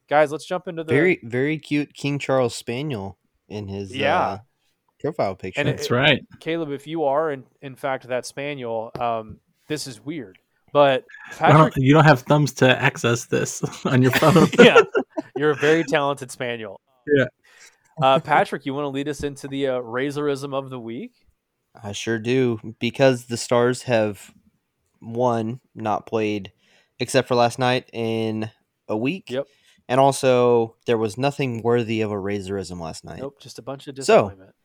[0.08, 3.18] Guys, let's jump into the Very, very cute King Charles Spaniel
[3.50, 4.20] in his Yeah.
[4.20, 4.38] uh,
[5.00, 5.60] profile picture.
[5.60, 6.24] And it- That's right.
[6.40, 10.38] Caleb, if you are in, in fact that spaniel, um, this is weird.
[10.72, 11.06] But
[11.40, 14.48] I don't- you don't have thumbs to access this on your phone.
[14.60, 14.82] yeah,
[15.36, 16.80] you're a very talented spaniel.
[17.08, 17.26] Yeah.
[18.02, 21.14] Uh, Patrick, you want to lead us into the uh, Razorism of the week?
[21.82, 24.32] I sure do because the Stars have
[25.00, 26.52] one not played
[27.00, 28.50] except for last night in
[28.88, 29.30] a week.
[29.30, 29.48] Yep.
[29.88, 33.20] And also, there was nothing worthy of a Razorism last night.
[33.20, 34.56] Nope, just a bunch of So- disappointment.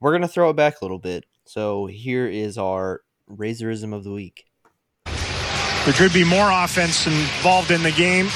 [0.00, 1.24] We're gonna throw it back a little bit.
[1.44, 4.44] So here is our Razorism of the week.
[5.04, 8.28] There could be more offense involved in the game.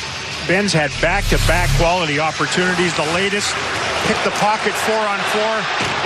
[0.46, 2.94] Benn's had back-to-back quality opportunities.
[2.96, 3.54] The latest,
[4.06, 5.54] pick the pocket four on four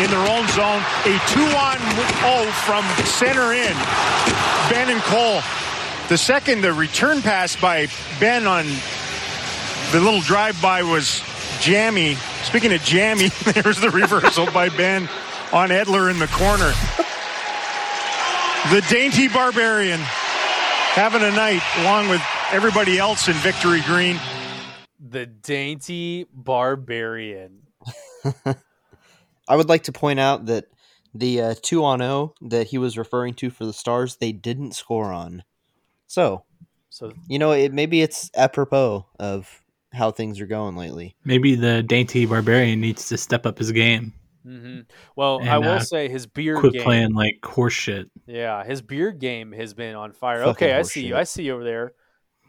[0.04, 0.82] in their own zone.
[1.04, 1.76] A two on
[2.24, 3.74] oh from center in.
[4.70, 5.42] Benn and Cole.
[6.08, 7.88] The second, the return pass by
[8.20, 8.66] Benn on
[9.92, 11.22] the little drive-by was
[11.60, 12.16] jammy.
[12.44, 15.08] Speaking of jammy, there's the reversal by Benn
[15.52, 16.72] on Edler in the corner.
[18.70, 22.22] The dainty barbarian having a night along with
[22.52, 24.18] everybody else in Victory Green.
[25.00, 27.62] The dainty barbarian.
[29.48, 30.66] I would like to point out that
[31.14, 34.72] the uh, two on zero that he was referring to for the Stars, they didn't
[34.72, 35.44] score on.
[36.06, 36.44] So
[36.90, 39.62] So you know, it maybe it's apropos of
[39.92, 41.16] how things are going lately.
[41.24, 44.12] Maybe the dainty barbarian needs to step up his game.
[44.42, 44.80] hmm
[45.16, 46.82] well, I will uh, say his beard Quit game.
[46.82, 48.06] playing like horseshit.
[48.26, 50.42] Yeah, his beard game has been on fire.
[50.44, 51.16] Fucking okay, I see you.
[51.16, 51.92] I see you over there,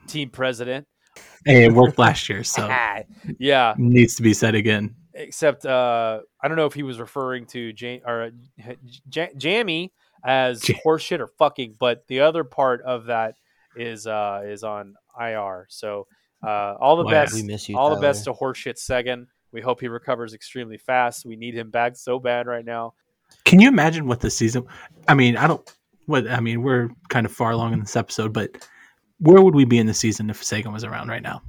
[0.08, 0.88] team president.
[1.46, 2.70] Hey, it worked last year, so
[3.40, 4.96] yeah, needs to be said again.
[5.16, 8.74] Except uh, I don't know if he was referring to Jam- or uh,
[9.10, 9.94] J- Jammy
[10.26, 13.36] as Jam- horseshit or fucking, but the other part of that
[13.76, 15.68] is uh, is on IR.
[15.70, 16.08] So
[16.44, 17.12] uh, all the Wow.
[17.12, 19.28] best, We miss you, all the best to horseshit Seguin.
[19.52, 21.26] We hope he recovers extremely fast.
[21.26, 22.96] We need him back so bad right now.
[23.46, 24.66] Can you imagine what the season?
[25.08, 25.62] I mean, I don't.
[26.08, 28.68] What I mean, we're kind of far along in this episode, but
[29.20, 31.42] where would we be in the season if Seguin was around right now?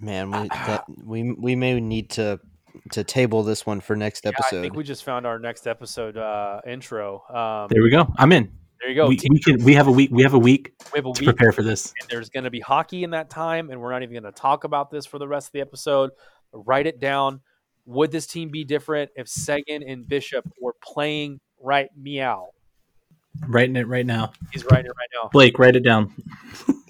[0.00, 2.40] Man, we that, we we may need to
[2.92, 4.60] to table this one for next Yeah, I episode.
[4.62, 7.22] think we just found our next episode uh, intro.
[7.28, 8.12] Um, There we go.
[8.16, 8.50] I'm in.
[8.80, 9.08] there you go.
[9.08, 9.62] we, we can.
[9.64, 10.10] We have a week.
[10.12, 11.28] We have a week we have a to week.
[11.28, 11.92] prepare for this.
[12.00, 14.38] and there's going to be hockey in that time, and we're not even going to
[14.40, 16.10] talk about this for the rest of the episode.
[16.52, 17.40] Write it down.
[17.86, 22.48] Would this team be different if Seguin and Bishop were playing right meow?
[23.46, 24.32] Writing it right now.
[24.52, 25.30] He's writing it right now.
[25.32, 26.12] Blake, write it down.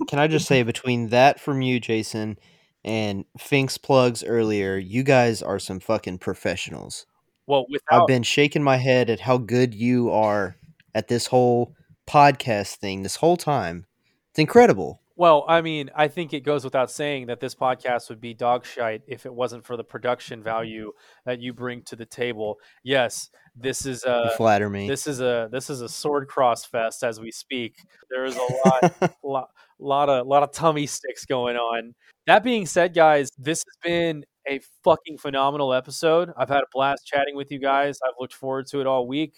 [0.09, 2.39] Can I just say between that from you, Jason,
[2.85, 7.07] and Fink's plugs earlier, you guys are some fucking professionals.
[7.47, 10.57] Well, without I've been shaking my head at how good you are
[10.95, 11.75] at this whole
[12.09, 13.87] podcast thing this whole time.
[14.31, 15.01] It's incredible.
[15.19, 18.65] Well, I mean, I think it goes without saying that this podcast would be dog
[18.65, 20.93] shite if it wasn't for the production value
[21.27, 22.61] that you bring to the table.
[22.85, 24.87] Yes, this is You a flatter me.
[24.87, 27.75] this is a this is a sword cross fest as we speak.
[28.09, 29.49] There is a lot lot,
[29.81, 31.97] lot of lot of tummy sticks going on.
[32.29, 36.31] That being said, guys, this has been a fucking phenomenal episode.
[36.37, 37.99] I've had a blast chatting with you guys.
[38.07, 39.35] I've looked forward to it all week.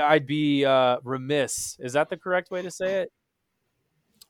[0.00, 1.76] I'd be uh, remiss.
[1.78, 3.12] Is that the correct way to say it?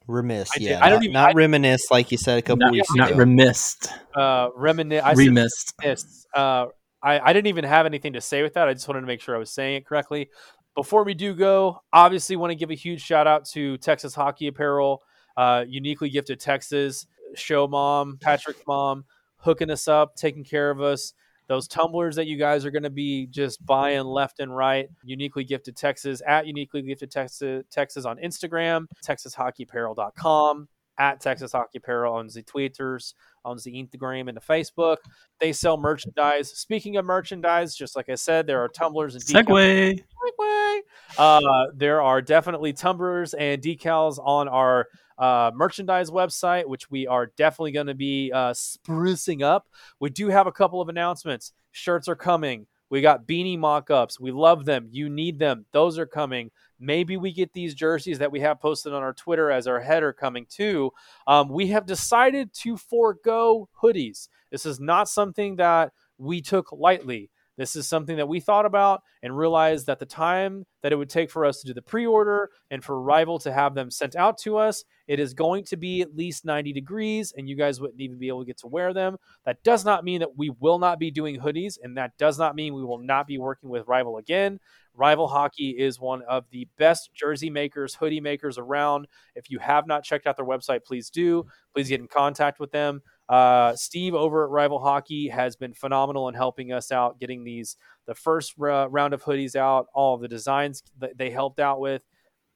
[0.08, 0.78] Remiss, I did- yeah.
[0.84, 3.10] I don't not, even- not I- reminisce like you said a couple Not, weeks not
[3.10, 3.18] ago.
[3.18, 3.88] remissed.
[4.16, 5.02] Uh, reminisce.
[5.04, 5.74] I said Remissed.
[5.82, 6.26] remiss.
[6.34, 6.66] Uh,
[7.02, 8.68] I, I didn't even have anything to say with that.
[8.68, 10.30] I just wanted to make sure I was saying it correctly.
[10.74, 14.46] Before we do go, obviously want to give a huge shout out to Texas Hockey
[14.48, 15.02] Apparel,
[15.36, 19.04] uh, uniquely gifted Texas show mom, Patrick's mom,
[19.36, 21.12] hooking us up, taking care of us.
[21.48, 24.88] Those tumblers that you guys are going to be just buying left and right.
[25.02, 30.68] Uniquely gifted Texas at uniquely gifted Texas, Texas on Instagram, TexasHockeyApparel.com,
[30.98, 34.96] at Texas Hockey Apparel on the Twitters, on the Instagram and the Facebook.
[35.38, 36.50] They sell merchandise.
[36.50, 39.46] Speaking of merchandise, just like I said, there are tumblers and decals.
[39.46, 40.04] Segue.
[40.40, 40.78] Segue.
[41.16, 44.88] Uh, there are definitely tumblers and decals on our
[45.18, 49.66] uh, merchandise website, which we are definitely going to be uh, sprucing up.
[50.00, 51.52] We do have a couple of announcements.
[51.72, 52.66] Shirts are coming.
[52.90, 54.18] We got beanie mock ups.
[54.18, 54.88] We love them.
[54.90, 55.66] You need them.
[55.72, 56.50] Those are coming.
[56.80, 60.12] Maybe we get these jerseys that we have posted on our Twitter as our header
[60.12, 60.92] coming too.
[61.26, 64.28] Um, we have decided to forego hoodies.
[64.50, 67.30] This is not something that we took lightly.
[67.58, 71.10] This is something that we thought about and realized that the time that it would
[71.10, 74.14] take for us to do the pre order and for Rival to have them sent
[74.14, 77.80] out to us, it is going to be at least 90 degrees and you guys
[77.80, 79.16] wouldn't even be able to get to wear them.
[79.44, 82.54] That does not mean that we will not be doing hoodies and that does not
[82.54, 84.60] mean we will not be working with Rival again.
[84.94, 89.06] Rival Hockey is one of the best jersey makers, hoodie makers around.
[89.34, 91.46] If you have not checked out their website, please do.
[91.72, 93.02] Please get in contact with them.
[93.28, 97.76] Uh, Steve over at Rival Hockey has been phenomenal in helping us out, getting these
[98.06, 101.78] the first uh, round of hoodies out, all of the designs that they helped out
[101.78, 102.02] with.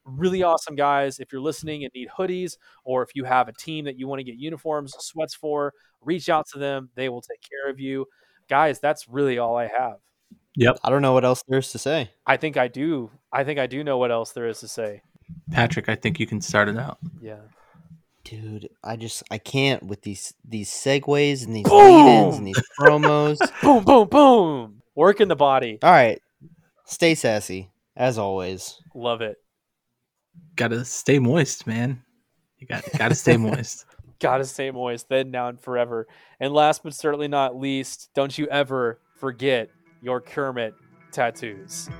[0.05, 1.21] Really awesome guys.
[1.21, 4.21] If you're listening and need hoodies, or if you have a team that you want
[4.21, 6.91] to get uniforms, sweats for, reach out to them.
[6.95, 8.07] They will take care of you.
[8.49, 9.99] Guys, that's really all I have.
[10.57, 10.81] Yep.
[10.83, 12.11] I don't know what else there is to say.
[12.27, 13.11] I think I do.
[13.33, 15.03] I think I do know what else there is to say.
[15.51, 16.99] Patrick, I think you can start it out.
[17.21, 17.37] Yeah.
[18.33, 22.07] Dude, I just I can't with these these segues and these Boom!
[22.07, 23.39] lead-ins and these promos.
[23.63, 24.83] boom, boom, boom.
[24.95, 25.79] Work in the body.
[25.83, 26.19] All right.
[26.87, 28.81] Stay sassy, as always.
[28.95, 29.37] Love it.
[30.57, 32.03] Gotta stay moist, man.
[32.57, 33.85] You got gotta stay moist.
[34.19, 36.07] Gotta stay moist, then, now, and forever.
[36.39, 39.69] And last but certainly not least, don't you ever forget
[40.01, 40.75] your Kermit
[41.11, 41.91] tattoos.